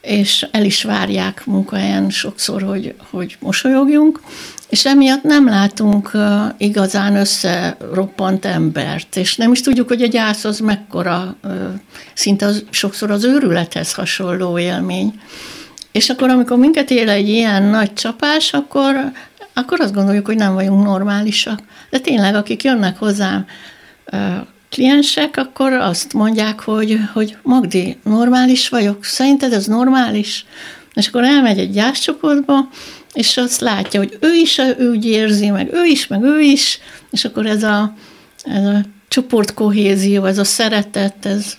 és 0.00 0.46
el 0.50 0.64
is 0.64 0.82
várják 0.82 1.46
munkahelyen 1.46 2.10
sokszor, 2.10 2.62
hogy, 2.62 2.94
hogy 3.10 3.36
mosolyogjunk, 3.40 4.20
és 4.68 4.86
emiatt 4.86 5.22
nem 5.22 5.48
látunk 5.48 6.10
igazán 6.56 7.16
összeroppant 7.16 8.44
embert, 8.44 9.16
és 9.16 9.36
nem 9.36 9.52
is 9.52 9.60
tudjuk, 9.60 9.88
hogy 9.88 10.02
a 10.02 10.06
gyász 10.06 10.44
az 10.44 10.58
mekkora, 10.58 11.36
szinte 12.14 12.46
az, 12.46 12.64
sokszor 12.70 13.10
az 13.10 13.24
őrülethez 13.24 13.92
hasonló 13.92 14.58
élmény. 14.58 15.20
És 15.90 16.10
akkor, 16.10 16.30
amikor 16.30 16.58
minket 16.58 16.90
él 16.90 17.08
egy 17.08 17.28
ilyen 17.28 17.62
nagy 17.62 17.92
csapás, 17.92 18.52
akkor, 18.52 18.96
akkor 19.52 19.80
azt 19.80 19.94
gondoljuk, 19.94 20.26
hogy 20.26 20.36
nem 20.36 20.54
vagyunk 20.54 20.84
normálisak. 20.84 21.60
De 21.90 21.98
tényleg, 21.98 22.34
akik 22.34 22.62
jönnek 22.62 22.98
hozzám 22.98 23.46
kliensek, 24.72 25.36
akkor 25.36 25.72
azt 25.72 26.12
mondják, 26.12 26.60
hogy, 26.60 26.98
hogy 27.12 27.36
Magdi, 27.42 27.96
normális 28.04 28.68
vagyok, 28.68 29.04
szerinted 29.04 29.52
ez 29.52 29.66
normális? 29.66 30.44
És 30.94 31.06
akkor 31.06 31.24
elmegy 31.24 31.58
egy 31.58 31.70
gyászcsoportba, 31.70 32.68
és 33.12 33.36
azt 33.36 33.60
látja, 33.60 34.00
hogy 34.00 34.18
ő 34.20 34.34
is 34.34 34.58
ő 34.58 34.90
úgy 34.90 35.04
érzi, 35.04 35.50
meg 35.50 35.72
ő 35.72 35.84
is, 35.84 36.06
meg 36.06 36.22
ő 36.22 36.40
is, 36.40 36.78
és 37.10 37.24
akkor 37.24 37.46
ez 37.46 37.62
a, 37.62 37.94
ez 38.42 38.64
a 38.64 38.84
csoportkohézió, 39.08 40.24
ez 40.24 40.38
a 40.38 40.44
szeretet, 40.44 41.26
ez, 41.26 41.56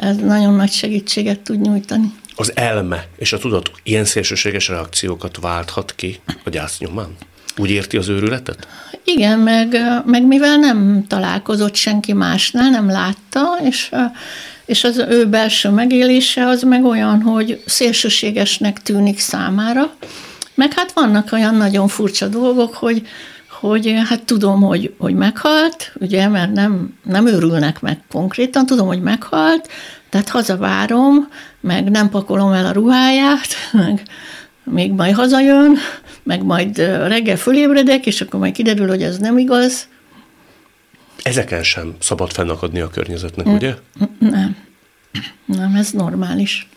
ez 0.00 0.16
nagyon 0.16 0.54
nagy 0.54 0.70
segítséget 0.70 1.40
tud 1.40 1.60
nyújtani. 1.60 2.12
Az 2.36 2.52
elme 2.56 3.08
és 3.16 3.32
a 3.32 3.38
tudat 3.38 3.70
ilyen 3.82 4.04
szélsőséges 4.04 4.68
reakciókat 4.68 5.38
válthat 5.40 5.94
ki 5.94 6.20
a 6.44 6.50
gyász 6.50 6.78
nyomán? 6.78 7.16
Úgy 7.56 7.70
érti 7.70 7.96
az 7.96 8.08
őrületet? 8.08 8.66
Igen, 9.04 9.38
meg, 9.38 9.76
meg 10.04 10.26
mivel 10.26 10.56
nem 10.56 11.04
találkozott 11.08 11.74
senki 11.74 12.12
másnál, 12.12 12.70
nem 12.70 12.90
látta, 12.90 13.58
és, 13.62 13.90
és 14.64 14.84
az 14.84 14.98
ő 14.98 15.26
belső 15.26 15.68
megélése 15.68 16.46
az 16.46 16.62
meg 16.62 16.84
olyan, 16.84 17.22
hogy 17.22 17.62
szélsőségesnek 17.66 18.82
tűnik 18.82 19.18
számára, 19.18 19.94
meg 20.54 20.72
hát 20.72 20.92
vannak 20.92 21.32
olyan 21.32 21.54
nagyon 21.54 21.88
furcsa 21.88 22.28
dolgok, 22.28 22.74
hogy, 22.74 23.06
hogy 23.60 23.94
hát 24.08 24.22
tudom, 24.22 24.62
hogy, 24.62 24.94
hogy 24.98 25.14
meghalt, 25.14 25.92
ugye, 25.94 26.28
mert 26.28 26.52
nem, 26.52 26.94
nem 27.02 27.26
örülnek 27.26 27.80
meg 27.80 27.98
konkrétan, 28.10 28.66
tudom, 28.66 28.86
hogy 28.86 29.02
meghalt, 29.02 29.68
tehát 30.08 30.28
hazavárom, 30.28 31.28
meg 31.60 31.90
nem 31.90 32.08
pakolom 32.08 32.52
el 32.52 32.66
a 32.66 32.72
ruháját, 32.72 33.46
meg 33.86 34.02
még 34.64 34.92
majd 34.92 35.14
hazajön, 35.14 35.76
meg 36.26 36.42
majd 36.42 36.78
reggel 37.06 37.36
fölébredek, 37.36 38.06
és 38.06 38.20
akkor 38.20 38.40
majd 38.40 38.52
kiderül, 38.52 38.88
hogy 38.88 39.02
ez 39.02 39.18
nem 39.18 39.38
igaz. 39.38 39.88
Ezeken 41.22 41.62
sem 41.62 41.96
szabad 41.98 42.32
fennakadni 42.32 42.80
a 42.80 42.88
környezetnek, 42.88 43.46
ugye? 43.46 43.74
Nem. 44.18 44.56
Nem, 45.44 45.74
ez 45.74 45.90
normális. 45.90 46.68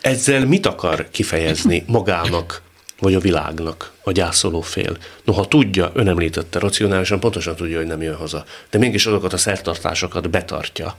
Ezzel 0.00 0.46
mit 0.46 0.66
akar 0.66 1.08
kifejezni 1.10 1.84
magának, 1.86 2.62
vagy 2.98 3.14
a 3.14 3.20
világnak 3.20 3.92
a 4.04 4.12
gyászoló 4.12 4.60
fél? 4.60 4.96
Noha 5.24 5.48
tudja, 5.48 5.90
ön 5.94 6.08
említette, 6.08 6.58
racionálisan 6.58 7.20
pontosan 7.20 7.56
tudja, 7.56 7.76
hogy 7.76 7.86
nem 7.86 8.02
jön 8.02 8.16
haza, 8.16 8.44
de 8.70 8.78
mégis 8.78 9.06
azokat 9.06 9.32
a 9.32 9.36
szertartásokat 9.36 10.30
betartja, 10.30 10.96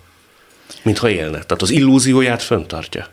mintha 0.82 1.10
élne. 1.10 1.40
Tehát 1.44 1.62
az 1.62 1.70
illúzióját 1.70 2.42
föntartja. 2.42 3.08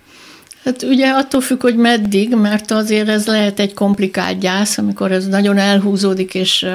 Hát 0.65 0.83
ugye 0.83 1.11
attól 1.11 1.41
függ, 1.41 1.61
hogy 1.61 1.77
meddig, 1.77 2.35
mert 2.35 2.71
azért 2.71 3.09
ez 3.09 3.27
lehet 3.27 3.59
egy 3.59 3.75
komplikált 3.75 4.39
gyász, 4.39 4.79
amikor 4.79 5.13
ez 5.13 5.27
nagyon 5.27 5.59
elhúzódik, 5.59 6.35
és, 6.35 6.67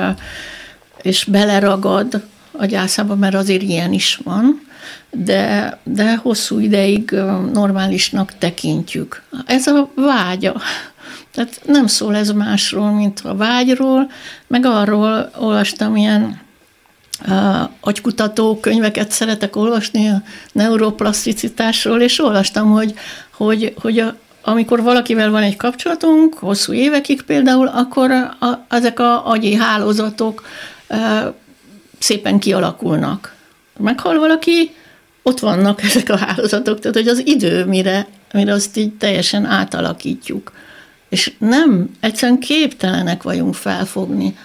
és 1.02 1.24
beleragad 1.24 2.24
a 2.52 2.66
gyászába, 2.66 3.16
mert 3.16 3.36
azért 3.36 3.62
ilyen 3.62 3.94
is 3.94 4.20
van, 4.24 4.68
de, 5.12 5.78
de 5.84 6.16
hosszú 6.16 6.60
ideig 6.60 7.12
normálisnak 7.54 8.38
tekintjük. 8.38 9.24
Ez 9.46 9.68
a 9.68 9.90
vágya. 9.96 10.62
Tehát 11.32 11.62
nem 11.66 11.88
szól 11.88 12.16
ez 12.16 12.30
másról, 12.30 12.92
mint 12.92 13.20
a 13.24 13.36
vágyról, 13.36 14.12
meg 14.48 14.66
arról 14.66 15.30
olvastam 15.38 15.96
ilyen 15.96 16.44
agykutató 17.80 18.60
könyveket 18.60 19.12
szeretek 19.12 19.56
olvasni 19.56 20.08
a 20.10 20.22
neuroplaszticitásról, 20.52 22.02
és 22.02 22.20
olvastam, 22.20 22.72
hogy, 22.72 22.94
hogy, 23.36 23.74
hogy 23.82 24.00
a, 24.00 24.16
amikor 24.42 24.82
valakivel 24.82 25.30
van 25.30 25.44
egy 25.44 25.56
kapcsolatunk, 25.56 26.34
hosszú 26.34 26.74
évekig 26.74 27.22
például, 27.22 27.68
akkor 27.68 28.12
a, 28.12 28.66
ezek 28.70 29.00
a 29.00 29.30
agyi 29.30 29.56
hálózatok 29.56 30.44
a, 30.88 30.96
szépen 32.00 32.40
kialakulnak. 32.40 33.36
Meghal 33.78 34.20
valaki, 34.20 34.72
ott 35.24 35.40
vannak 35.40 35.84
ezek 35.88 36.10
a 36.10 36.18
hálózatok, 36.18 36.80
tehát 36.80 36.98
hogy 36.98 37.08
az 37.08 37.22
idő, 37.26 37.66
mire, 37.66 38.08
mire 38.34 38.54
azt 38.54 38.78
így 38.78 38.94
teljesen 38.94 39.46
átalakítjuk. 39.46 40.52
És 41.10 41.34
nem, 41.38 41.90
egyszerűen 42.00 42.40
képtelenek 42.40 43.24
vagyunk 43.24 43.56
felfogni. 43.56 44.38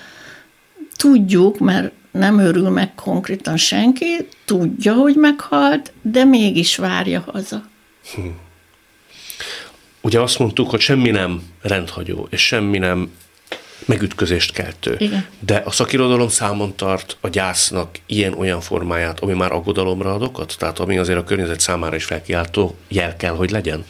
Tudjuk, 0.96 1.59
mert 1.59 1.92
nem 2.11 2.38
örül 2.38 2.68
meg 2.68 2.94
konkrétan 2.94 3.57
senki, 3.57 4.29
tudja, 4.44 4.94
hogy 4.94 5.14
meghalt, 5.14 5.92
de 6.03 6.24
mégis 6.24 6.76
várja 6.76 7.24
haza. 7.33 7.62
Hm. 8.14 8.20
Ugye 10.00 10.20
azt 10.20 10.38
mondtuk, 10.38 10.70
hogy 10.70 10.80
semmi 10.80 11.10
nem 11.10 11.42
rendhagyó, 11.62 12.26
és 12.30 12.46
semmi 12.46 12.78
nem 12.78 13.10
megütközést 13.84 14.52
keltő. 14.52 14.96
Igen. 14.98 15.26
De 15.38 15.62
a 15.64 15.70
szakirodalom 15.70 16.28
számon 16.28 16.76
tart 16.76 17.16
a 17.20 17.28
gyásznak 17.28 17.98
ilyen-olyan 18.06 18.60
formáját, 18.60 19.20
ami 19.20 19.32
már 19.32 19.52
aggodalomra 19.52 20.14
ad 20.14 20.22
okot? 20.22 20.54
Tehát 20.58 20.78
ami 20.78 20.98
azért 20.98 21.18
a 21.18 21.24
környezet 21.24 21.60
számára 21.60 21.96
is 21.96 22.04
felkiáltó 22.04 22.76
jel 22.88 23.16
kell, 23.16 23.34
hogy 23.34 23.50
legyen? 23.50 23.84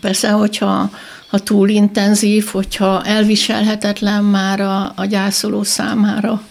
Persze, 0.00 0.30
hogyha 0.30 0.90
ha 1.26 1.38
túl 1.38 1.68
intenzív, 1.68 2.46
hogyha 2.46 3.04
elviselhetetlen 3.04 4.24
már 4.24 4.60
a, 4.60 4.92
a 4.96 5.04
gyászoló 5.04 5.62
számára, 5.62 6.42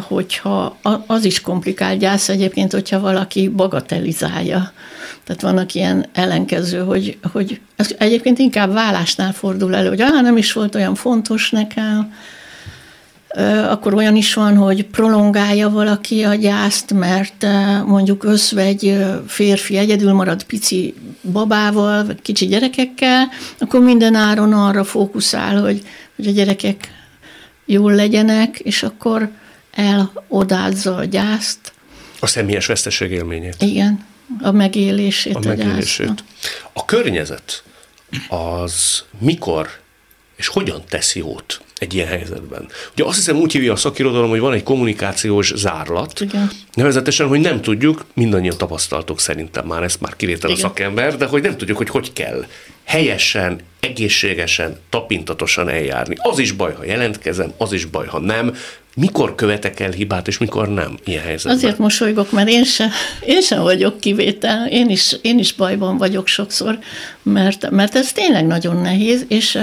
hogyha 0.00 0.78
az 1.06 1.24
is 1.24 1.40
komplikált 1.40 1.98
gyász 1.98 2.28
egyébként, 2.28 2.72
hogyha 2.72 3.00
valaki 3.00 3.48
bagatelizálja. 3.48 4.72
Tehát 5.30 5.54
vannak 5.54 5.74
ilyen 5.74 6.06
ellenkező, 6.12 6.78
hogy, 6.78 7.18
hogy 7.32 7.60
ez 7.76 7.94
egyébként 7.98 8.38
inkább 8.38 8.72
vállásnál 8.72 9.32
fordul 9.32 9.74
elő, 9.74 9.88
hogy 9.88 10.00
ah, 10.00 10.22
nem 10.22 10.36
is 10.36 10.52
volt 10.52 10.74
olyan 10.74 10.94
fontos 10.94 11.50
nekem, 11.50 12.14
akkor 13.68 13.94
olyan 13.94 14.16
is 14.16 14.34
van, 14.34 14.56
hogy 14.56 14.84
prolongálja 14.84 15.70
valaki 15.70 16.22
a 16.22 16.34
gyászt, 16.34 16.92
mert 16.92 17.46
mondjuk 17.86 18.24
összvegy 18.24 19.04
férfi 19.26 19.76
egyedül 19.76 20.12
marad 20.12 20.44
pici 20.44 20.94
babával, 21.32 22.06
vagy 22.06 22.22
kicsi 22.22 22.46
gyerekekkel, 22.46 23.28
akkor 23.58 23.80
minden 23.80 24.14
áron 24.14 24.52
arra 24.52 24.84
fókuszál, 24.84 25.60
hogy, 25.60 25.82
hogy 26.16 26.26
a 26.26 26.30
gyerekek 26.30 26.88
jól 27.64 27.94
legyenek, 27.94 28.58
és 28.58 28.82
akkor 28.82 29.30
elodázza 29.70 30.96
a 30.96 31.04
gyászt. 31.04 31.72
A 32.20 32.26
személyes 32.26 32.66
veszteség 32.66 33.10
élményét. 33.10 33.56
Igen, 33.58 34.08
a 34.42 34.50
megélését. 34.50 35.36
A, 35.36 35.40
megélését. 35.44 36.24
A 36.72 36.84
környezet 36.84 37.62
az 38.28 39.04
mikor 39.18 39.68
és 40.40 40.46
hogyan 40.46 40.82
teszi 40.88 41.18
jót 41.18 41.60
egy 41.78 41.94
ilyen 41.94 42.06
helyzetben. 42.06 42.68
Ugye 42.92 43.04
azt 43.04 43.16
hiszem 43.16 43.36
úgy 43.36 43.52
hívja 43.52 43.72
a 43.72 43.76
szakirodalom, 43.76 44.30
hogy 44.30 44.40
van 44.40 44.52
egy 44.52 44.62
kommunikációs 44.62 45.52
zárlat, 45.56 46.20
Igen. 46.20 46.50
nevezetesen, 46.74 47.28
hogy 47.28 47.40
nem 47.40 47.60
tudjuk, 47.60 48.04
mindannyian 48.14 48.56
tapasztaltok 48.56 49.20
szerintem 49.20 49.66
már, 49.66 49.82
ezt 49.82 50.00
már 50.00 50.16
kivétel 50.16 50.50
Igen. 50.50 50.64
a 50.64 50.68
szakember, 50.68 51.16
de 51.16 51.26
hogy 51.26 51.42
nem 51.42 51.56
tudjuk, 51.56 51.76
hogy 51.76 51.88
hogy 51.88 52.12
kell 52.12 52.46
helyesen, 52.90 53.60
egészségesen, 53.80 54.76
tapintatosan 54.88 55.68
eljárni. 55.68 56.14
Az 56.18 56.38
is 56.38 56.52
baj, 56.52 56.74
ha 56.74 56.84
jelentkezem, 56.84 57.52
az 57.56 57.72
is 57.72 57.84
baj, 57.84 58.06
ha 58.06 58.18
nem. 58.18 58.54
Mikor 58.94 59.34
követek 59.34 59.80
el 59.80 59.90
hibát, 59.90 60.28
és 60.28 60.38
mikor 60.38 60.68
nem 60.68 60.98
ilyen 61.04 61.22
helyzetben? 61.22 61.56
Azért 61.56 61.78
mosolygok, 61.78 62.32
mert 62.32 62.48
én 62.48 62.64
sem, 62.64 62.90
én 63.26 63.40
sem 63.40 63.62
vagyok 63.62 64.00
kivétel, 64.00 64.68
én 64.68 64.88
is, 64.88 65.16
én 65.22 65.38
is 65.38 65.52
bajban 65.52 65.96
vagyok 65.98 66.26
sokszor, 66.26 66.78
mert, 67.22 67.70
mert 67.70 67.94
ez 67.94 68.12
tényleg 68.12 68.46
nagyon 68.46 68.76
nehéz, 68.76 69.24
és 69.28 69.58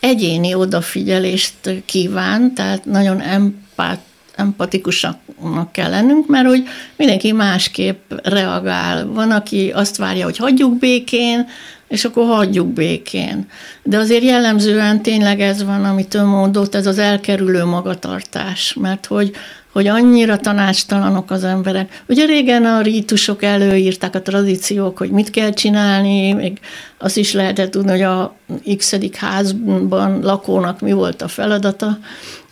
egyéni 0.00 0.54
odafigyelést 0.54 1.82
kíván, 1.84 2.54
tehát 2.54 2.84
nagyon 2.84 3.20
empát, 3.20 4.00
empatikusaknak 4.36 5.72
kell 5.72 5.90
lennünk, 5.90 6.26
mert 6.26 6.46
hogy 6.46 6.62
mindenki 6.96 7.32
másképp 7.32 8.12
reagál. 8.22 9.06
Van, 9.06 9.30
aki 9.30 9.70
azt 9.74 9.96
várja, 9.96 10.24
hogy 10.24 10.36
hagyjuk 10.36 10.78
békén, 10.78 11.48
és 11.92 12.04
akkor 12.04 12.26
hagyjuk 12.26 12.66
békén. 12.66 13.46
De 13.82 13.98
azért 13.98 14.22
jellemzően 14.22 15.02
tényleg 15.02 15.40
ez 15.40 15.64
van, 15.64 15.84
amit 15.84 16.14
ön 16.14 16.24
mondott, 16.24 16.74
ez 16.74 16.86
az 16.86 16.98
elkerülő 16.98 17.64
magatartás, 17.64 18.74
mert 18.80 19.06
hogy, 19.06 19.30
hogy 19.72 19.86
annyira 19.86 20.36
tanácstalanok 20.36 21.30
az 21.30 21.44
emberek. 21.44 22.02
Ugye 22.08 22.24
régen 22.24 22.64
a 22.64 22.80
rítusok 22.80 23.42
előírták 23.42 24.14
a 24.14 24.22
tradíciók, 24.22 24.98
hogy 24.98 25.10
mit 25.10 25.30
kell 25.30 25.52
csinálni, 25.52 26.32
még 26.32 26.60
azt 26.98 27.16
is 27.16 27.32
lehetett 27.32 27.70
tudni, 27.70 27.90
hogy 27.90 28.02
a 28.02 28.34
x 28.76 28.96
házban 29.16 30.20
lakónak 30.20 30.80
mi 30.80 30.92
volt 30.92 31.22
a 31.22 31.28
feladata, 31.28 31.98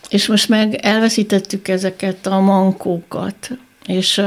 és 0.08 0.26
most 0.26 0.48
meg 0.48 0.74
elveszítettük 0.74 1.68
ezeket 1.68 2.26
a 2.26 2.40
mankókat, 2.40 3.50
és 3.86 4.22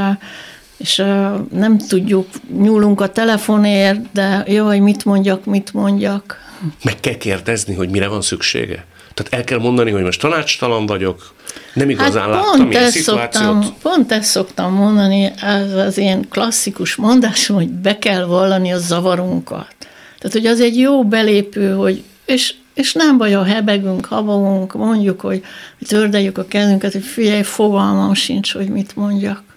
és 0.83 1.03
nem 1.51 1.77
tudjuk, 1.77 2.27
nyúlunk 2.57 3.01
a 3.01 3.07
telefonért, 3.07 3.99
de 4.11 4.43
jaj, 4.47 4.79
mit 4.79 5.05
mondjak, 5.05 5.45
mit 5.45 5.73
mondjak. 5.73 6.37
Meg 6.83 6.99
kell 6.99 7.17
kérdezni, 7.17 7.73
hogy 7.73 7.89
mire 7.89 8.07
van 8.07 8.21
szüksége? 8.21 8.85
Tehát 9.13 9.33
el 9.33 9.43
kell 9.43 9.59
mondani, 9.59 9.91
hogy 9.91 10.03
most 10.03 10.19
tanácstalan 10.19 10.85
vagyok, 10.85 11.33
nem 11.73 11.89
igazán 11.89 12.23
hát 12.23 12.33
láttam 12.33 12.71
ilyen 12.71 12.89
szituációt. 12.89 13.43
Szoktam, 13.43 13.75
pont 13.81 14.11
ezt 14.11 14.29
szoktam 14.29 14.73
mondani, 14.73 15.31
ez 15.41 15.73
az 15.73 15.97
én 15.97 16.29
klasszikus 16.29 16.95
mondásom, 16.95 17.55
hogy 17.55 17.69
be 17.69 17.97
kell 17.97 18.25
vallani 18.25 18.71
a 18.71 18.77
zavarunkat. 18.77 19.75
Tehát, 20.19 20.31
hogy 20.31 20.45
az 20.45 20.59
egy 20.59 20.77
jó 20.77 21.05
belépő, 21.05 21.73
hogy 21.73 22.03
és, 22.25 22.53
és 22.73 22.93
nem 22.93 23.17
baj, 23.17 23.31
ha 23.31 23.43
hebegünk, 23.43 24.05
habogunk, 24.05 24.73
mondjuk, 24.73 25.21
hogy, 25.21 25.43
hogy 25.77 25.87
tördeljük 25.87 26.37
a 26.37 26.45
kezünket, 26.47 26.91
hogy 26.91 27.03
figyelj, 27.03 27.43
fogalmam 27.43 28.13
sincs, 28.13 28.53
hogy 28.53 28.67
mit 28.67 28.95
mondjak 28.95 29.52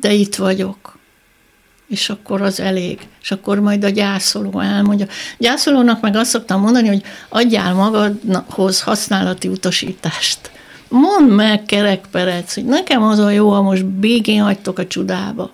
de 0.00 0.12
itt 0.12 0.34
vagyok. 0.34 0.98
És 1.88 2.08
akkor 2.08 2.42
az 2.42 2.60
elég. 2.60 2.98
És 3.22 3.30
akkor 3.30 3.60
majd 3.60 3.84
a 3.84 3.88
gyászoló 3.88 4.60
elmondja. 4.60 5.06
Gyászolónak 5.38 6.00
meg 6.00 6.16
azt 6.16 6.30
szoktam 6.30 6.60
mondani, 6.60 6.88
hogy 6.88 7.02
adjál 7.28 7.74
magadhoz 7.74 8.82
használati 8.82 9.48
utasítást. 9.48 10.50
Mondd 10.88 11.30
meg, 11.30 11.62
kerekperec, 11.62 12.54
hogy 12.54 12.64
nekem 12.64 13.02
az 13.02 13.18
a 13.18 13.30
jó, 13.30 13.50
ha 13.50 13.62
most 13.62 13.84
végén 13.98 14.42
hagytok 14.42 14.78
a 14.78 14.86
csudába. 14.86 15.52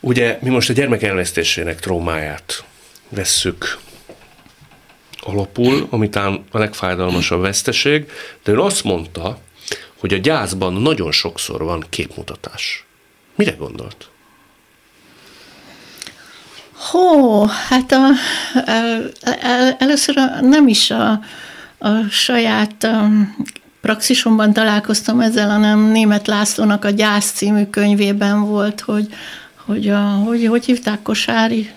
Ugye 0.00 0.38
mi 0.42 0.50
most 0.50 0.70
a 0.70 0.72
gyermek 0.72 1.02
elvesztésének 1.02 1.80
trómáját 1.80 2.64
vesszük 3.08 3.78
alapul, 5.20 5.86
amitán 5.90 6.44
a 6.50 6.58
legfájdalmasabb 6.58 7.40
veszteség, 7.40 8.10
de 8.44 8.52
ő 8.52 8.60
azt 8.60 8.84
mondta, 8.84 9.38
hogy 10.04 10.12
a 10.12 10.18
gyászban 10.18 10.72
nagyon 10.72 11.12
sokszor 11.12 11.62
van 11.62 11.84
képmutatás. 11.88 12.84
Mire 13.34 13.50
gondolt? 13.50 14.08
Hó, 16.72 17.44
hát 17.44 17.92
a, 17.92 18.06
a, 18.54 19.76
először 19.78 20.16
a, 20.16 20.40
nem 20.40 20.68
is 20.68 20.90
a, 20.90 21.20
a 21.78 21.88
saját 22.10 22.84
a, 22.84 23.08
praxisomban 23.80 24.52
találkoztam 24.52 25.20
ezzel, 25.20 25.50
hanem 25.50 25.80
német 25.80 26.26
Lászlónak 26.26 26.84
a 26.84 26.90
Gyász 26.90 27.32
című 27.32 27.64
könyvében 27.64 28.44
volt, 28.44 28.80
hogy, 28.80 29.14
hogy, 29.54 29.88
a, 29.88 30.00
hogy, 30.00 30.46
hogy 30.46 30.64
hívták 30.64 31.02
Kosári, 31.02 31.70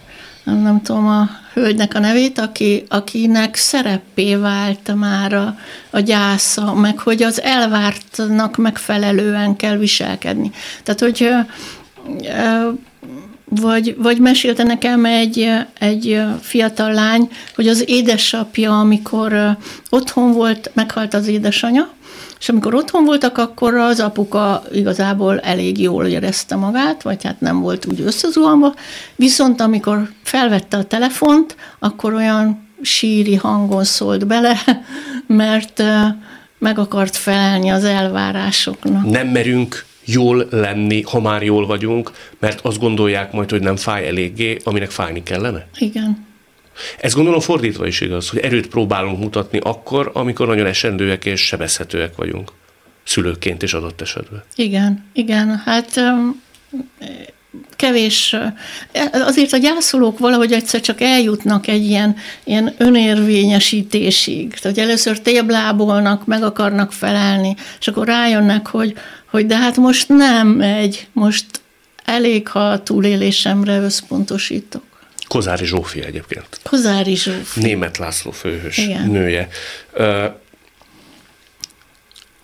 nem, 0.56 0.82
tudom 0.82 1.08
a 1.08 1.30
hölgynek 1.54 1.94
a 1.94 2.00
nevét, 2.00 2.40
aki, 2.40 2.84
akinek 2.88 3.56
szereppé 3.56 4.36
vált 4.36 4.96
már 4.96 5.34
a, 5.34 5.58
a 5.90 6.00
gyásza, 6.00 6.74
meg 6.74 7.00
hogy 7.00 7.24
az 7.24 7.42
elvártnak 7.42 8.56
megfelelően 8.56 9.56
kell 9.56 9.78
viselkedni. 9.78 10.52
Tehát, 10.84 11.00
hogy 11.00 11.30
vagy, 13.50 13.96
vagy 13.98 14.20
mesélte 14.20 14.64
nekem 14.64 15.06
egy, 15.06 15.50
egy 15.80 16.22
fiatal 16.42 16.94
lány, 16.94 17.30
hogy 17.56 17.68
az 17.68 17.90
édesapja, 17.90 18.80
amikor 18.80 19.58
otthon 19.90 20.32
volt, 20.32 20.72
meghalt 20.74 21.14
az 21.14 21.28
édesanya, 21.28 21.90
és 22.40 22.50
amikor 22.50 22.76
otthon 22.76 23.06
voltak, 23.06 23.38
akkor 23.38 23.74
az 23.74 24.00
apuka 24.00 24.64
igazából 24.74 25.40
elég 25.40 25.82
jól 25.82 26.06
érezte 26.06 26.56
magát, 26.56 27.02
vagy 27.02 27.24
hát 27.24 27.42
nem 27.42 27.60
volt 27.60 27.86
úgy 27.86 28.02
összezuhanva, 28.02 28.74
viszont 29.16 29.62
amikor 29.62 30.10
felvette 30.24 30.78
a 30.78 30.84
telefont, 30.84 31.56
akkor 31.80 32.14
olyan 32.14 32.68
síri 32.82 33.36
hangon 33.36 33.84
szólt 33.84 34.28
bele, 34.28 34.58
mert 35.28 35.84
meg 36.60 36.80
akart 36.80 37.16
felelni 37.16 37.70
az 37.70 37.84
elvárásoknak. 37.84 39.10
Nem 39.10 39.28
merünk 39.28 39.86
jól 40.06 40.48
lenni, 40.50 41.02
ha 41.02 41.20
már 41.20 41.44
jól 41.44 41.66
vagyunk, 41.66 42.12
mert 42.40 42.60
azt 42.66 42.80
gondolják 42.80 43.32
majd, 43.32 43.50
hogy 43.50 43.62
nem 43.62 43.76
fáj 43.76 44.08
eléggé, 44.08 44.58
aminek 44.64 44.90
fájni 44.90 45.24
kellene? 45.24 45.68
Igen. 45.78 46.27
Ez 47.00 47.14
gondolom 47.14 47.40
fordítva 47.40 47.88
is 47.88 48.02
igaz, 48.02 48.30
hogy 48.30 48.40
erőt 48.40 48.68
próbálunk 48.68 49.20
mutatni 49.20 49.60
akkor, 49.64 50.12
amikor 50.14 50.48
nagyon 50.48 50.66
esendőek 50.66 51.26
és 51.26 51.42
sebezhetőek 51.42 52.16
vagyunk. 52.16 52.52
Szülőként 53.04 53.64
is 53.64 53.74
adott 53.74 54.02
esetben. 54.02 54.44
Igen, 54.56 55.06
igen. 55.14 55.62
Hát 55.66 56.02
kevés, 57.76 58.36
azért 59.12 59.54
a 59.54 59.58
gyászolók 59.58 60.20
valahogy 60.20 60.52
egyszer 60.52 60.82
csak 60.82 61.02
eljutnak 61.02 61.68
egy 61.68 61.86
ilyen, 61.86 62.16
ilyen 62.44 62.74
önérvényesítésig. 62.78 64.54
Tehát, 64.54 64.78
először 64.78 65.20
téblábolnak, 65.20 66.26
meg 66.26 66.44
akarnak 66.44 66.92
felelni, 66.92 67.56
és 67.80 67.88
akkor 67.88 68.08
rájönnek, 68.08 68.68
hogy, 68.68 68.94
hogy 69.30 69.46
de 69.46 69.58
hát 69.58 69.78
most 69.78 70.10
nem 70.10 70.48
megy, 70.48 71.08
most 71.14 71.46
elég, 72.06 72.48
ha 72.48 72.60
a 72.60 72.84
túlélésemre 72.84 73.80
összpontosítok. 73.80 74.84
Kozári 75.28 75.66
Zsófia 75.66 76.06
egyébként. 76.06 76.48
Kozári 76.64 77.16
Zsófia. 77.16 77.64
Német 77.64 77.98
László 77.98 78.32
főhős 78.32 78.78
Igen. 78.78 79.10
nője. 79.10 79.48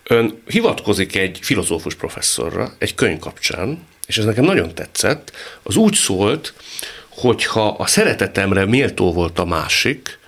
Ön 0.03 0.41
hivatkozik 0.47 1.15
egy 1.15 1.39
filozófus 1.41 1.95
professzorra 1.95 2.73
egy 2.77 2.95
könyv 2.95 3.19
kapcsán, 3.19 3.85
és 4.07 4.17
ez 4.17 4.25
nekem 4.25 4.43
nagyon 4.43 4.75
tetszett. 4.75 5.31
Az 5.63 5.75
úgy 5.75 5.93
szólt, 5.93 6.53
hogy 7.09 7.45
ha 7.45 7.67
a 7.67 7.87
szeretetemre 7.87 8.65
méltó 8.65 9.13
volt 9.13 9.39
a 9.39 9.45
másik, 9.45 10.19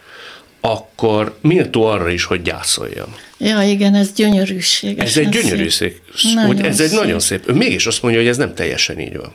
akkor 0.62 1.38
méltó 1.42 1.86
arra 1.86 2.10
is, 2.10 2.24
hogy 2.24 2.42
gyászoljam. 2.42 3.16
Ja, 3.38 3.62
igen, 3.62 3.96
ez 3.96 4.14
gyönyörűség. 4.14 5.00
Ez 5.00 5.18
egy 5.18 5.30
gyönyörű 5.30 5.70
szép. 5.70 6.02
szép 6.16 6.38
hogy 6.38 6.66
ez 6.66 6.76
szép. 6.76 6.86
egy 6.86 6.94
nagyon 6.94 7.20
szép. 7.20 7.50
Ő 7.50 7.54
mégis 7.54 7.86
azt 7.86 8.02
mondja, 8.02 8.20
hogy 8.20 8.30
ez 8.30 8.38
nem 8.38 8.56
teljesen 8.56 9.00
így 9.00 9.18
van. 9.18 9.34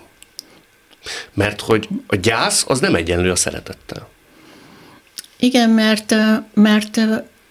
Mert 1.35 1.61
hogy 1.61 1.89
a 2.07 2.17
gyász 2.17 2.65
az 2.69 2.81
nem 2.81 2.95
egyenlő 2.95 3.31
a 3.31 3.37
szeretettel. 3.37 4.09
Igen, 5.39 5.71
mert, 5.71 6.15
mert 6.55 7.01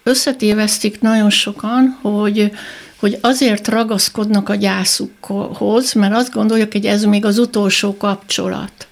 összetévesztik 0.04 1.02
nagyon 1.02 1.30
sokan, 1.30 2.00
hogy, 2.02 2.52
hogy 3.00 3.18
azért 3.22 3.68
ragaszkodnak 3.68 4.50
a 4.50 4.56
gyászukhoz, 4.56 5.94
mert 5.94 6.14
azt 6.14 6.32
gondoljuk, 6.32 6.72
hogy 6.72 6.86
ez 6.86 7.04
még 7.04 7.26
az 7.26 7.38
utolsó 7.38 7.98
kapcsolat. 7.98 8.88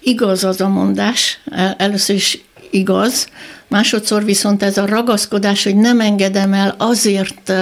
Igaz 0.00 0.44
az 0.44 0.60
a 0.60 0.68
mondás, 0.68 1.40
először 1.76 2.16
is 2.16 2.44
igaz, 2.70 3.28
másodszor 3.68 4.24
viszont 4.24 4.62
ez 4.62 4.78
a 4.78 4.86
ragaszkodás, 4.86 5.64
hogy 5.64 5.76
nem 5.76 6.00
engedem 6.00 6.52
el 6.52 6.74
azért 6.78 7.52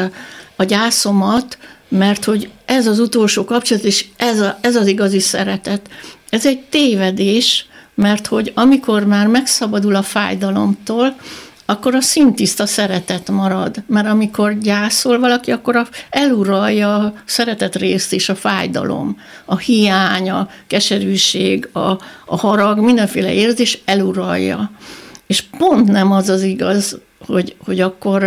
a 0.57 0.65
gyászomat, 0.65 1.59
mert 1.91 2.25
hogy 2.25 2.51
ez 2.65 2.87
az 2.87 2.99
utolsó 2.99 3.45
kapcsolat, 3.45 3.85
és 3.85 4.07
ez, 4.17 4.41
a, 4.41 4.59
ez 4.61 4.77
az 4.77 4.87
igazi 4.87 5.21
szeretet. 5.21 5.89
Ez 6.29 6.47
egy 6.47 6.61
tévedés, 6.61 7.67
mert 7.95 8.27
hogy 8.27 8.53
amikor 8.55 9.05
már 9.05 9.27
megszabadul 9.27 9.95
a 9.95 10.03
fájdalomtól, 10.03 11.15
akkor 11.65 11.95
a 11.95 12.01
szintiszta 12.01 12.67
szeretet 12.67 13.31
marad. 13.31 13.83
Mert 13.87 14.07
amikor 14.07 14.59
gyászol 14.59 15.19
valaki, 15.19 15.51
akkor 15.51 15.77
a, 15.77 15.87
eluralja 16.11 16.97
a 16.97 17.15
szeretet 17.25 17.77
részt 17.77 18.13
is 18.13 18.29
a 18.29 18.35
fájdalom, 18.35 19.17
a 19.45 19.59
hiány, 19.59 20.31
a 20.31 20.49
keserűség, 20.67 21.69
a, 21.73 21.99
a 22.27 22.37
harag, 22.37 22.79
mindenféle 22.79 23.33
érzés 23.33 23.79
eluralja. 23.85 24.71
És 25.27 25.43
pont 25.59 25.89
nem 25.89 26.13
az 26.13 26.29
az 26.29 26.43
igaz, 26.43 26.99
hogy, 27.27 27.57
hogy 27.65 27.81
akkor 27.81 28.23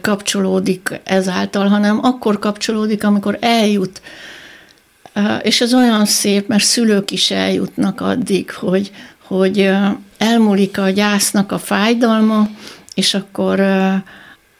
kapcsolódik 0.00 1.00
ezáltal, 1.04 1.66
hanem 1.68 1.98
akkor 2.02 2.38
kapcsolódik, 2.38 3.04
amikor 3.04 3.38
eljut. 3.40 4.00
És 5.42 5.60
ez 5.60 5.74
olyan 5.74 6.04
szép, 6.04 6.48
mert 6.48 6.64
szülők 6.64 7.10
is 7.10 7.30
eljutnak 7.30 8.00
addig, 8.00 8.50
hogy, 8.50 8.90
hogy 9.26 9.70
elmúlik 10.18 10.78
a 10.78 10.90
gyásznak 10.90 11.52
a 11.52 11.58
fájdalma, 11.58 12.48
és 12.94 13.14
akkor 13.14 13.60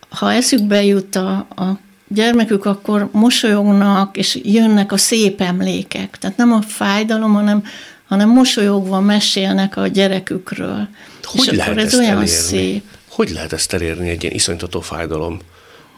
ha 0.08 0.32
eszükbe 0.32 0.84
jut 0.84 1.16
a, 1.16 1.30
a 1.36 1.78
gyermekük, 2.08 2.64
akkor 2.64 3.08
mosolyognak, 3.12 4.16
és 4.16 4.38
jönnek 4.42 4.92
a 4.92 4.96
szép 4.96 5.40
emlékek. 5.40 6.18
Tehát 6.18 6.36
nem 6.36 6.52
a 6.52 6.60
fájdalom, 6.60 7.34
hanem, 7.34 7.64
hanem 8.08 8.28
mosolyogva 8.28 9.00
mesélnek 9.00 9.76
a 9.76 9.86
gyerekükről. 9.86 10.88
Hogy 11.22 11.46
és 11.46 11.50
lehet 11.50 11.72
akkor 11.72 11.82
ez 11.82 11.94
olyan 11.94 12.10
elérni? 12.10 12.26
szép. 12.26 12.84
Hogy 13.18 13.30
lehet 13.30 13.52
ezt 13.52 13.72
elérni 13.72 14.08
egy 14.08 14.22
ilyen 14.22 14.34
iszonytató 14.34 14.80
fájdalom 14.80 15.38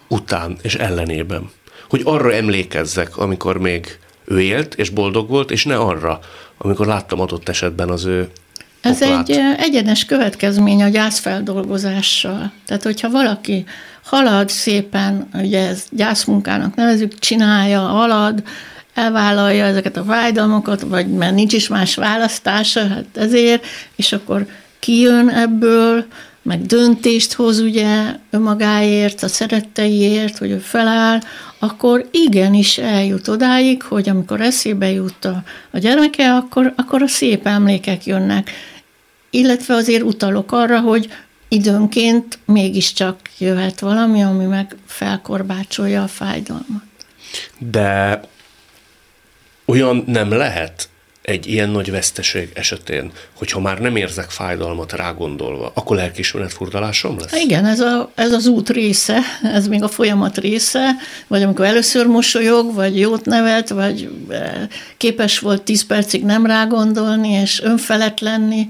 után 0.09 0.57
és 0.63 0.75
ellenében? 0.75 1.51
Hogy 1.89 2.01
arra 2.05 2.33
emlékezzek, 2.33 3.17
amikor 3.17 3.59
még 3.59 3.99
ő 4.25 4.41
élt 4.41 4.75
és 4.75 4.91
boldog 4.91 5.29
volt, 5.29 5.51
és 5.51 5.65
ne 5.65 5.77
arra, 5.77 6.21
amikor 6.59 6.87
láttam 6.87 7.21
adott 7.21 7.49
esetben 7.49 7.89
az 7.89 8.05
ő 8.05 8.31
ez 8.81 9.03
oklát. 9.03 9.29
egy 9.29 9.39
egyenes 9.57 10.05
következmény 10.05 10.83
a 10.83 10.89
gyászfeldolgozással. 10.89 12.53
Tehát, 12.67 12.83
hogyha 12.83 13.11
valaki 13.11 13.65
halad 14.05 14.49
szépen, 14.49 15.29
ugye 15.35 15.69
ez 15.69 15.85
gyászmunkának 15.91 16.75
nevezük, 16.75 17.19
csinálja, 17.19 17.81
halad, 17.81 18.43
elvállalja 18.95 19.65
ezeket 19.65 19.97
a 19.97 20.05
fájdalmakat, 20.05 20.81
vagy 20.81 21.09
mert 21.09 21.35
nincs 21.35 21.53
is 21.53 21.69
más 21.69 21.95
választása, 21.95 22.89
hát 22.89 23.05
ezért, 23.15 23.67
és 23.97 24.13
akkor 24.13 24.47
kijön 24.81 25.29
ebből, 25.29 26.05
meg 26.43 26.67
döntést 26.67 27.33
hoz 27.33 27.59
ugye 27.59 28.15
önmagáért, 28.31 29.23
a 29.23 29.29
szeretteiért, 29.29 30.39
hogy 30.39 30.51
ő 30.51 30.59
feláll, 30.59 31.19
akkor 31.59 32.09
igenis 32.11 32.79
eljut 32.79 33.29
odáig, 33.29 33.83
hogy 33.83 34.09
amikor 34.09 34.41
eszébe 34.41 34.91
jut 34.91 35.25
a, 35.25 35.43
a 35.71 35.79
gyermeke, 35.79 36.35
akkor, 36.35 36.73
akkor 36.77 37.03
a 37.03 37.07
szép 37.07 37.47
emlékek 37.47 38.07
jönnek. 38.07 38.51
Illetve 39.31 39.75
azért 39.75 40.03
utalok 40.03 40.53
arra, 40.53 40.81
hogy 40.81 41.09
időnként 41.49 42.39
mégiscsak 42.45 43.19
jöhet 43.39 43.81
valami, 43.81 44.23
ami 44.23 44.45
meg 44.45 44.77
felkorbácsolja 44.87 46.03
a 46.03 46.09
fájdalmat. 46.09 46.83
De 47.59 48.21
olyan 49.65 50.05
nem 50.07 50.31
lehet 50.31 50.89
egy 51.31 51.47
ilyen 51.47 51.69
nagy 51.69 51.91
veszteség 51.91 52.51
esetén, 52.55 53.11
hogyha 53.33 53.61
már 53.61 53.79
nem 53.79 53.97
érzek 53.97 54.31
fájdalmat 54.31 54.93
rágondolva, 54.93 55.71
akkor 55.75 55.97
lelkismeret 55.97 56.53
furdalásom 56.53 57.19
lesz? 57.19 57.33
Igen, 57.33 57.67
ez, 57.67 57.81
a, 57.81 58.11
ez 58.15 58.33
az 58.33 58.47
út 58.47 58.71
része, 58.71 59.19
ez 59.43 59.67
még 59.67 59.83
a 59.83 59.89
folyamat 59.89 60.39
része, 60.39 60.91
vagy 61.27 61.43
amikor 61.43 61.65
először 61.65 62.07
mosolyog, 62.07 62.75
vagy 62.75 62.99
jót 62.99 63.25
nevet, 63.25 63.69
vagy 63.69 64.11
eh, 64.29 64.53
képes 64.97 65.39
volt 65.39 65.63
tíz 65.63 65.87
percig 65.87 66.25
nem 66.25 66.47
rágondolni, 66.47 67.29
és 67.29 67.61
önfelett 67.63 68.21
lenni, 68.21 68.67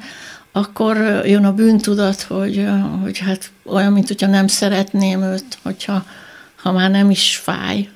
akkor 0.53 0.97
jön 1.25 1.45
a 1.45 1.53
bűntudat, 1.53 2.23
hogy, 2.23 2.59
eh, 2.59 2.83
hogy 3.03 3.19
hát 3.19 3.51
olyan, 3.65 3.93
mint 3.93 4.09
hogyha 4.09 4.27
nem 4.27 4.47
szeretném 4.47 5.23
őt, 5.23 5.59
hogyha 5.63 6.05
ha 6.63 6.73
már 6.73 6.91
nem 6.91 7.11
is 7.11 7.37
fáj, 7.37 7.89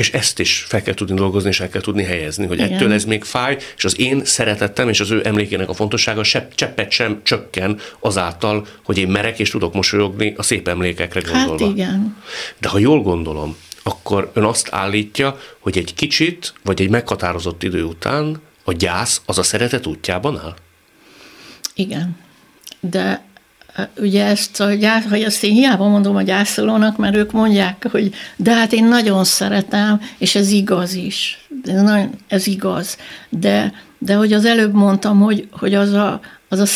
és 0.00 0.12
ezt 0.12 0.38
is 0.38 0.64
fel 0.68 0.82
kell 0.82 0.94
tudni 0.94 1.14
dolgozni, 1.14 1.48
és 1.48 1.60
el 1.60 1.68
kell 1.68 1.80
tudni 1.80 2.02
helyezni, 2.02 2.46
hogy 2.46 2.58
Igen. 2.58 2.72
ettől 2.72 2.92
ez 2.92 3.04
még 3.04 3.24
fáj, 3.24 3.58
és 3.76 3.84
az 3.84 4.00
én 4.00 4.24
szeretettem 4.24 4.88
és 4.88 5.00
az 5.00 5.10
ő 5.10 5.20
emlékének 5.24 5.68
a 5.68 5.74
fontossága 5.74 6.22
se, 6.22 6.48
cseppet 6.54 6.90
sem 6.90 7.20
csökken 7.22 7.78
azáltal, 7.98 8.66
hogy 8.84 8.98
én 8.98 9.08
merek 9.08 9.38
és 9.38 9.50
tudok 9.50 9.74
mosolyogni 9.74 10.34
a 10.36 10.42
szép 10.42 10.68
emlékekre 10.68 11.20
hát 11.24 11.46
gondolva. 11.46 11.64
Hát 11.64 11.74
igen. 11.74 12.16
De 12.58 12.68
ha 12.68 12.78
jól 12.78 13.02
gondolom, 13.02 13.56
akkor 13.82 14.30
ön 14.34 14.44
azt 14.44 14.68
állítja, 14.72 15.40
hogy 15.58 15.78
egy 15.78 15.94
kicsit, 15.94 16.52
vagy 16.62 16.80
egy 16.80 16.90
meghatározott 16.90 17.62
idő 17.62 17.82
után 17.82 18.40
a 18.64 18.72
gyász 18.72 19.22
az 19.26 19.38
a 19.38 19.42
szeretet 19.42 19.86
útjában 19.86 20.38
áll? 20.38 20.54
Igen. 21.74 22.16
De 22.80 23.24
ugye 23.98 24.24
ezt 24.24 24.60
a 24.60 24.74
gyász, 24.74 25.04
hogy 25.10 25.22
ezt 25.22 25.44
én 25.44 25.52
hiába 25.52 25.88
mondom 25.88 26.16
a 26.16 26.22
gyászolónak, 26.22 26.96
mert 26.96 27.16
ők 27.16 27.32
mondják, 27.32 27.86
hogy 27.90 28.14
de 28.36 28.54
hát 28.54 28.72
én 28.72 28.84
nagyon 28.84 29.24
szeretem, 29.24 30.00
és 30.18 30.34
ez 30.34 30.50
igaz 30.50 30.94
is. 30.94 31.46
Ez, 31.64 31.80
nagyon, 31.80 32.10
ez 32.28 32.46
igaz. 32.46 32.96
De, 33.28 33.72
de 33.98 34.14
hogy 34.14 34.32
az 34.32 34.44
előbb 34.44 34.74
mondtam, 34.74 35.20
hogy, 35.20 35.48
hogy 35.50 35.74
az 35.74 35.92
a, 35.92 36.20
az 36.48 36.58
a 36.58 36.66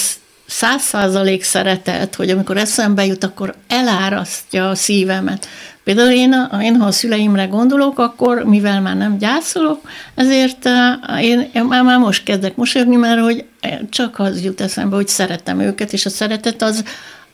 száz 0.46 0.82
százalék 0.82 1.42
szeretet, 1.42 2.14
hogy 2.14 2.30
amikor 2.30 2.56
eszembe 2.56 3.06
jut, 3.06 3.24
akkor 3.24 3.54
elárasztja 3.68 4.68
a 4.68 4.74
szívemet. 4.74 5.48
Például 5.84 6.10
én, 6.10 6.48
én, 6.62 6.76
ha 6.76 6.86
a 6.86 6.92
szüleimre 6.92 7.44
gondolok, 7.44 7.98
akkor, 7.98 8.42
mivel 8.42 8.80
már 8.80 8.96
nem 8.96 9.18
gyászolok, 9.18 9.80
ezért 10.14 10.66
eh, 10.66 11.24
én, 11.24 11.50
én 11.54 11.64
már, 11.64 11.82
már 11.82 11.98
most 11.98 12.22
kezdek 12.22 12.56
mosolyogni, 12.56 12.96
mert 12.96 13.20
hogy 13.20 13.44
csak 13.90 14.18
az 14.18 14.44
jut 14.44 14.60
eszembe, 14.60 14.96
hogy 14.96 15.08
szeretem 15.08 15.60
őket, 15.60 15.92
és 15.92 16.06
a 16.06 16.10
szeretet 16.10 16.62
az, 16.62 16.84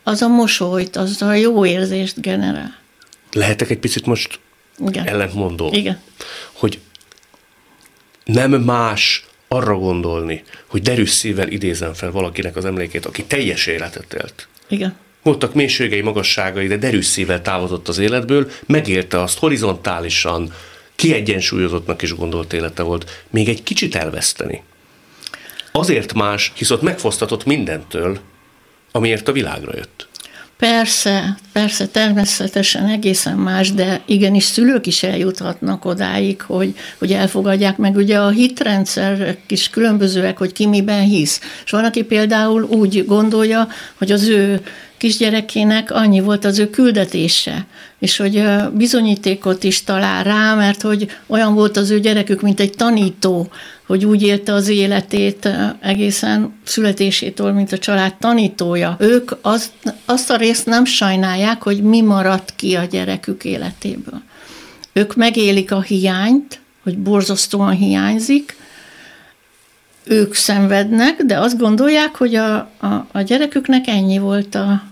az 0.03 0.21
a 0.21 0.27
mosolyt, 0.27 0.95
az 0.95 1.21
a 1.21 1.33
jó 1.33 1.65
érzést 1.65 2.21
generál. 2.21 2.75
Lehetek 3.31 3.69
egy 3.69 3.79
picit 3.79 4.05
most 4.05 4.39
Igen. 4.87 5.07
ellentmondó? 5.07 5.69
Igen. 5.71 5.99
Hogy 6.51 6.79
nem 8.25 8.51
más 8.51 9.25
arra 9.47 9.77
gondolni, 9.77 10.43
hogy 10.67 10.81
derűs 10.81 11.09
szívvel 11.09 11.47
idézem 11.47 11.93
fel 11.93 12.11
valakinek 12.11 12.55
az 12.55 12.65
emlékét, 12.65 13.05
aki 13.05 13.23
teljes 13.23 13.67
életet 13.67 14.13
élt. 14.13 14.47
Igen. 14.67 14.95
Voltak 15.23 15.53
mélységei, 15.53 16.01
magasságai, 16.01 16.67
de 16.67 16.77
derűs 16.77 17.05
szívvel 17.05 17.41
távozott 17.41 17.87
az 17.87 17.97
életből, 17.97 18.49
megérte 18.65 19.21
azt 19.21 19.39
horizontálisan, 19.39 20.53
kiegyensúlyozottnak 20.95 22.01
is 22.01 22.15
gondolt 22.15 22.53
élete 22.53 22.83
volt, 22.83 23.25
még 23.29 23.49
egy 23.49 23.63
kicsit 23.63 23.95
elveszteni. 23.95 24.63
Azért 25.71 26.13
más, 26.13 26.51
hisz 26.55 26.69
ott 26.69 26.81
megfosztatott 26.81 27.45
mindentől, 27.45 28.19
amiért 28.91 29.27
a 29.27 29.31
világra 29.31 29.71
jött. 29.75 30.09
Persze, 30.57 31.37
persze, 31.51 31.87
természetesen 31.87 32.85
egészen 32.85 33.37
más, 33.37 33.71
de 33.71 34.01
igenis 34.05 34.43
szülők 34.43 34.87
is 34.87 35.03
eljuthatnak 35.03 35.85
odáig, 35.85 36.41
hogy, 36.41 36.75
hogy 36.97 37.11
elfogadják 37.11 37.77
meg. 37.77 37.95
Ugye 37.95 38.19
a 38.19 38.29
hitrendszerek 38.29 39.39
is 39.47 39.69
különbözőek, 39.69 40.37
hogy 40.37 40.51
ki 40.51 40.67
miben 40.67 41.03
hisz. 41.03 41.39
És 41.65 41.71
van, 41.71 41.83
aki 41.83 42.03
például 42.03 42.63
úgy 42.63 43.05
gondolja, 43.05 43.67
hogy 43.97 44.11
az 44.11 44.27
ő 44.27 44.61
kisgyerekének 45.01 45.91
annyi 45.91 46.19
volt 46.19 46.45
az 46.45 46.59
ő 46.59 46.69
küldetése, 46.69 47.65
és 47.99 48.17
hogy 48.17 48.43
bizonyítékot 48.73 49.63
is 49.63 49.83
talál 49.83 50.23
rá, 50.23 50.55
mert 50.55 50.81
hogy 50.81 51.11
olyan 51.27 51.53
volt 51.53 51.77
az 51.77 51.89
ő 51.89 51.99
gyerekük, 51.99 52.41
mint 52.41 52.59
egy 52.59 52.71
tanító, 52.71 53.49
hogy 53.85 54.05
úgy 54.05 54.21
élte 54.23 54.53
az 54.53 54.67
életét 54.67 55.49
egészen 55.79 56.53
születésétől, 56.63 57.51
mint 57.51 57.71
a 57.71 57.77
család 57.77 58.15
tanítója. 58.15 58.95
Ők 58.99 59.31
azt, 59.41 59.71
azt 60.05 60.29
a 60.29 60.35
részt 60.35 60.65
nem 60.65 60.85
sajnálják, 60.85 61.61
hogy 61.61 61.83
mi 61.83 62.01
maradt 62.01 62.53
ki 62.55 62.75
a 62.75 62.83
gyerekük 62.83 63.43
életéből. 63.43 64.21
Ők 64.93 65.15
megélik 65.15 65.71
a 65.71 65.81
hiányt, 65.81 66.59
hogy 66.83 66.97
borzasztóan 66.97 67.73
hiányzik, 67.73 68.55
ők 70.03 70.33
szenvednek, 70.33 71.23
de 71.23 71.39
azt 71.39 71.57
gondolják, 71.57 72.15
hogy 72.15 72.35
a, 72.35 72.55
a, 72.77 73.07
a 73.11 73.21
gyereküknek 73.21 73.87
ennyi 73.87 74.17
volt 74.17 74.55
a 74.55 74.89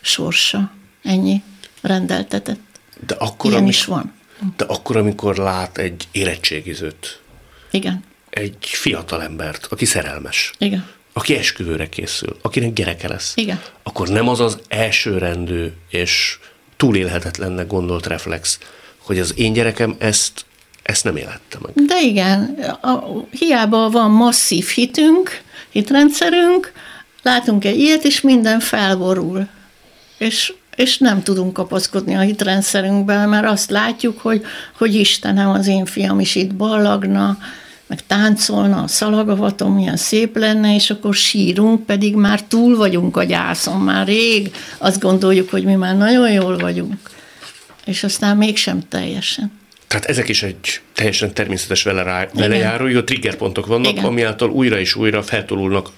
sorsa, 0.00 0.72
ennyi 1.02 1.42
rendeltetett. 1.80 2.60
De 3.06 3.14
akkor, 3.14 3.50
Ilyen 3.50 3.62
amik, 3.62 3.74
is 3.74 3.84
van. 3.84 4.12
De 4.56 4.64
akkor, 4.64 4.96
amikor 4.96 5.36
lát 5.36 5.78
egy 5.78 6.08
érettségizőt, 6.12 7.20
Igen 7.70 8.04
egy 8.38 8.56
fiatal 8.60 9.22
embert, 9.22 9.66
aki 9.70 9.84
szerelmes. 9.84 10.52
Igen. 10.58 10.86
Aki 11.12 11.36
esküvőre 11.36 11.88
készül, 11.88 12.36
akinek 12.42 12.72
gyereke 12.72 13.08
lesz. 13.08 13.32
Igen. 13.36 13.60
Akkor 13.82 14.08
nem 14.08 14.28
az 14.28 14.40
az 14.40 14.58
elsőrendű 14.68 15.66
és 15.90 16.38
túlélhetetlennek 16.76 17.66
gondolt 17.66 18.06
reflex, 18.06 18.58
hogy 18.98 19.18
az 19.18 19.34
én 19.36 19.52
gyerekem 19.52 19.96
ezt, 19.98 20.44
ezt 20.82 21.04
nem 21.04 21.16
élette 21.16 21.58
meg. 21.60 21.86
De 21.86 22.00
igen, 22.00 22.40
a, 22.82 23.02
hiába 23.30 23.90
van 23.90 24.10
masszív 24.10 24.66
hitünk, 24.66 25.42
hitrendszerünk, 25.70 26.72
látunk 27.22 27.64
egy 27.64 27.78
ilyet, 27.78 28.04
és 28.04 28.20
minden 28.20 28.60
felborul. 28.60 29.48
És 30.18 30.52
és 30.78 30.98
nem 30.98 31.22
tudunk 31.22 31.52
kapaszkodni 31.52 32.14
a 32.14 32.20
hitrendszerünkben, 32.20 33.28
mert 33.28 33.46
azt 33.46 33.70
látjuk, 33.70 34.20
hogy, 34.20 34.42
hogy 34.76 34.94
Istenem, 34.94 35.48
az 35.48 35.66
én 35.66 35.84
fiam 35.84 36.20
is 36.20 36.34
itt 36.34 36.54
ballagna, 36.54 37.38
meg 37.86 38.06
táncolna 38.06 38.82
a 38.82 38.86
szalagavaton, 38.86 39.72
milyen 39.72 39.96
szép 39.96 40.36
lenne, 40.36 40.74
és 40.74 40.90
akkor 40.90 41.14
sírunk, 41.14 41.86
pedig 41.86 42.14
már 42.14 42.42
túl 42.42 42.76
vagyunk 42.76 43.16
a 43.16 43.24
gyászon, 43.24 43.80
már 43.80 44.06
rég 44.06 44.54
azt 44.78 45.00
gondoljuk, 45.00 45.50
hogy 45.50 45.64
mi 45.64 45.74
már 45.74 45.96
nagyon 45.96 46.32
jól 46.32 46.56
vagyunk. 46.56 47.10
És 47.84 48.04
aztán 48.04 48.36
mégsem 48.36 48.88
teljesen. 48.88 49.52
Tehát 49.86 50.04
ezek 50.04 50.28
is 50.28 50.42
egy 50.42 50.80
teljesen 50.94 51.34
természetes 51.34 51.82
vele, 51.82 52.28
velejáró, 52.32 52.86
jó 52.86 53.00
triggerpontok 53.00 53.66
vannak, 53.66 53.92
Igen. 53.92 54.04
ami 54.04 54.22
által 54.22 54.50
újra 54.50 54.78
és 54.78 54.94
újra 54.94 55.22
feltolulnak 55.22 55.90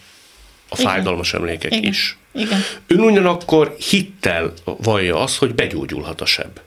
a 0.71 0.77
Igen. 0.79 0.93
fájdalmas 0.93 1.35
emlékek 1.35 1.75
Igen. 1.75 1.91
is. 1.91 2.19
Igen. 2.33 2.61
Ön 2.87 3.01
ugyanakkor 3.01 3.77
hittel 3.91 4.53
vallja 4.65 5.21
az, 5.21 5.37
hogy 5.37 5.55
begyógyulhat 5.55 6.21
a 6.21 6.27
seb. 6.27 6.61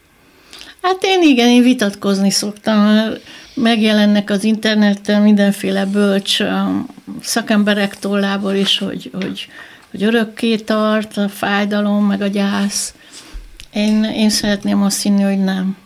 Hát 0.81 1.03
én 1.03 1.21
igen, 1.21 1.47
én 1.47 1.63
vitatkozni 1.63 2.29
szoktam 2.29 2.99
megjelennek 3.53 4.29
az 4.29 4.43
interneten 4.43 5.21
mindenféle 5.21 5.85
bölcs 5.85 6.43
szakemberek 7.21 7.99
tollából 7.99 8.53
is, 8.53 8.77
hogy, 8.77 9.09
hogy, 9.13 9.47
hogy 9.91 10.03
örökké 10.03 10.55
tart 10.55 11.17
a 11.17 11.29
fájdalom, 11.29 12.05
meg 12.05 12.21
a 12.21 12.27
gyász. 12.27 12.93
Én, 13.73 14.03
én 14.03 14.29
szeretném 14.29 14.81
azt 14.83 15.01
hinni, 15.01 15.23
hogy 15.23 15.43
nem. 15.43 15.77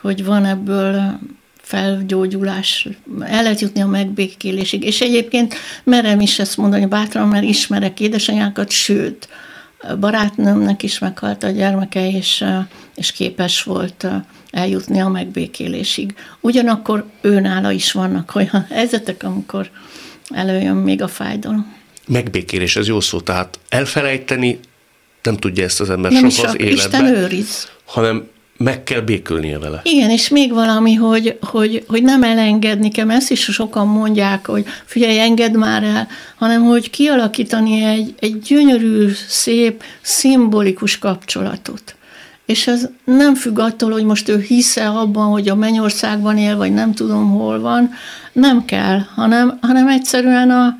Hogy 0.00 0.24
van 0.24 0.44
ebből 0.44 1.18
felgyógyulás, 1.66 2.88
el 3.20 3.42
lehet 3.42 3.60
jutni 3.60 3.80
a 3.80 3.86
megbékélésig. 3.86 4.82
És 4.82 5.00
egyébként 5.00 5.54
merem 5.84 6.20
is 6.20 6.38
ezt 6.38 6.56
mondani 6.56 6.86
bátran, 6.86 7.28
mert 7.28 7.44
ismerek 7.44 8.00
édesanyákat, 8.00 8.70
sőt, 8.70 9.28
barátnőmnek 10.00 10.82
is 10.82 10.98
meghalt 10.98 11.42
a 11.42 11.50
gyermeke, 11.50 12.10
és, 12.10 12.44
és 12.94 13.12
képes 13.12 13.62
volt 13.62 14.06
eljutni 14.50 15.00
a 15.00 15.08
megbékélésig. 15.08 16.14
Ugyanakkor 16.40 17.04
őnála 17.20 17.70
is 17.70 17.92
vannak 17.92 18.34
olyan 18.34 18.66
helyzetek, 18.70 19.22
amikor 19.22 19.70
előjön 20.28 20.76
még 20.76 21.02
a 21.02 21.08
fájdalom. 21.08 21.74
Megbékélés, 22.06 22.76
ez 22.76 22.86
jó 22.86 23.00
szó, 23.00 23.20
tehát 23.20 23.58
elfelejteni 23.68 24.58
nem 25.22 25.36
tudja 25.36 25.64
ezt 25.64 25.80
az 25.80 25.90
ember 25.90 26.12
nem 26.12 26.28
soha 26.28 26.48
az 26.48 26.58
életben. 26.58 26.74
Isten 26.76 27.06
őriz. 27.06 27.68
Hanem 27.84 28.28
meg 28.58 28.82
kell 28.82 29.00
békülnie 29.00 29.58
vele. 29.58 29.80
Igen, 29.84 30.10
és 30.10 30.28
még 30.28 30.52
valami, 30.52 30.94
hogy, 30.94 31.38
hogy, 31.40 31.84
hogy 31.86 32.02
nem 32.02 32.22
elengedni 32.22 32.90
kell, 32.90 33.10
ezt 33.10 33.30
is 33.30 33.40
sokan 33.40 33.86
mondják, 33.86 34.46
hogy 34.46 34.64
figyelj, 34.84 35.18
engedd 35.18 35.56
már 35.56 35.82
el, 35.82 36.08
hanem 36.36 36.62
hogy 36.62 36.90
kialakítani 36.90 37.84
egy, 37.84 38.14
egy 38.18 38.38
gyönyörű, 38.38 39.08
szép, 39.28 39.82
szimbolikus 40.00 40.98
kapcsolatot. 40.98 41.94
És 42.46 42.66
ez 42.66 42.88
nem 43.04 43.34
függ 43.34 43.58
attól, 43.58 43.90
hogy 43.90 44.04
most 44.04 44.28
ő 44.28 44.40
hisze 44.40 44.88
abban, 44.88 45.30
hogy 45.30 45.48
a 45.48 45.54
mennyországban 45.54 46.38
él, 46.38 46.56
vagy 46.56 46.72
nem 46.72 46.92
tudom 46.92 47.30
hol 47.30 47.60
van, 47.60 47.90
nem 48.32 48.64
kell, 48.64 48.98
hanem, 49.14 49.58
hanem 49.60 49.88
egyszerűen 49.88 50.50
a, 50.50 50.76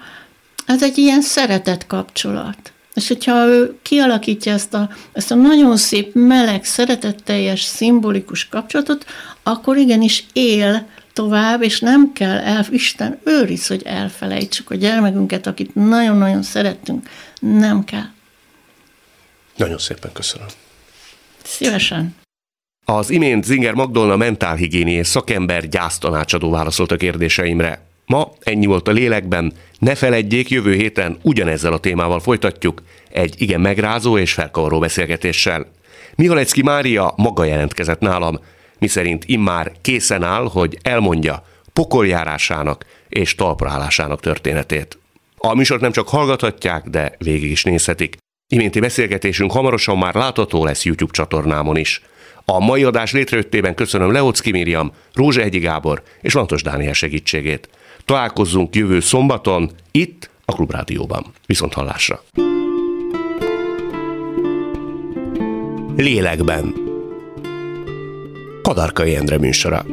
ez 0.66 0.82
egy 0.82 0.98
ilyen 0.98 1.20
szeretet 1.20 1.86
kapcsolat. 1.86 2.72
És 2.96 3.08
hogyha 3.08 3.46
ő 3.46 3.78
kialakítja 3.82 4.52
ezt 4.52 4.74
a, 4.74 4.90
ezt 5.12 5.30
a 5.30 5.34
nagyon 5.34 5.76
szép, 5.76 6.14
meleg, 6.14 6.64
szeretetteljes, 6.64 7.62
szimbolikus 7.62 8.48
kapcsolatot, 8.48 9.06
akkor 9.42 9.76
igenis 9.76 10.24
él 10.32 10.86
tovább, 11.12 11.62
és 11.62 11.80
nem 11.80 12.12
kell 12.12 12.38
el, 12.38 12.66
Isten 12.70 13.18
őriz, 13.24 13.66
hogy 13.66 13.82
elfelejtsük 13.82 14.70
a 14.70 14.74
gyermekünket, 14.74 15.46
akit 15.46 15.74
nagyon-nagyon 15.74 16.42
szerettünk. 16.42 17.08
Nem 17.40 17.84
kell. 17.84 18.06
Nagyon 19.56 19.78
szépen 19.78 20.12
köszönöm. 20.12 20.46
Szívesen. 21.42 22.14
Az 22.84 23.10
imént 23.10 23.44
Zinger 23.44 23.74
Magdolna 23.74 24.16
mentálhigiéniés 24.16 25.06
szakember 25.06 25.68
gyásztanácsadó 25.68 26.50
válaszolt 26.50 26.92
a 26.92 26.96
kérdéseimre. 26.96 27.86
Ma 28.06 28.32
ennyi 28.40 28.66
volt 28.66 28.88
a 28.88 28.92
lélekben, 28.92 29.52
ne 29.78 29.94
feledjék, 29.94 30.48
jövő 30.50 30.74
héten 30.74 31.18
ugyanezzel 31.22 31.72
a 31.72 31.78
témával 31.78 32.20
folytatjuk, 32.20 32.82
egy 33.10 33.34
igen 33.38 33.60
megrázó 33.60 34.18
és 34.18 34.32
felkavaró 34.32 34.78
beszélgetéssel. 34.78 35.66
Mihalecki 36.14 36.62
Mária 36.62 37.12
maga 37.16 37.44
jelentkezett 37.44 38.00
nálam, 38.00 38.40
miszerint 38.78 39.24
immár 39.24 39.72
készen 39.80 40.22
áll, 40.22 40.48
hogy 40.52 40.78
elmondja 40.82 41.44
pokoljárásának 41.72 42.84
és 43.08 43.34
talpraállásának 43.34 44.20
történetét. 44.20 44.98
A 45.36 45.54
műsort 45.54 45.80
nem 45.80 45.92
csak 45.92 46.08
hallgathatják, 46.08 46.84
de 46.88 47.14
végig 47.18 47.50
is 47.50 47.64
nézhetik. 47.64 48.16
Iménti 48.48 48.80
beszélgetésünk 48.80 49.52
hamarosan 49.52 49.98
már 49.98 50.14
látható 50.14 50.64
lesz 50.64 50.84
YouTube 50.84 51.12
csatornámon 51.12 51.76
is. 51.76 52.02
A 52.44 52.58
mai 52.58 52.84
adás 52.84 53.12
létrejöttében 53.12 53.74
köszönöm 53.74 54.12
Leocki 54.12 54.50
Miriam, 54.50 54.92
Rózsa 55.14 55.40
Egyi 55.40 55.58
Gábor 55.58 56.02
és 56.20 56.34
Lantos 56.34 56.62
Dániel 56.62 56.92
segítségét. 56.92 57.68
Találkozzunk 58.06 58.74
jövő 58.76 59.00
szombaton, 59.00 59.70
itt 59.90 60.30
a 60.44 60.52
Klubrádióban. 60.52 61.24
Viszont 61.46 61.72
hallásra! 61.72 62.22
Lélekben 65.96 66.74
Kadarkai 68.62 69.14
Endre 69.14 69.38
műsora. 69.38 69.84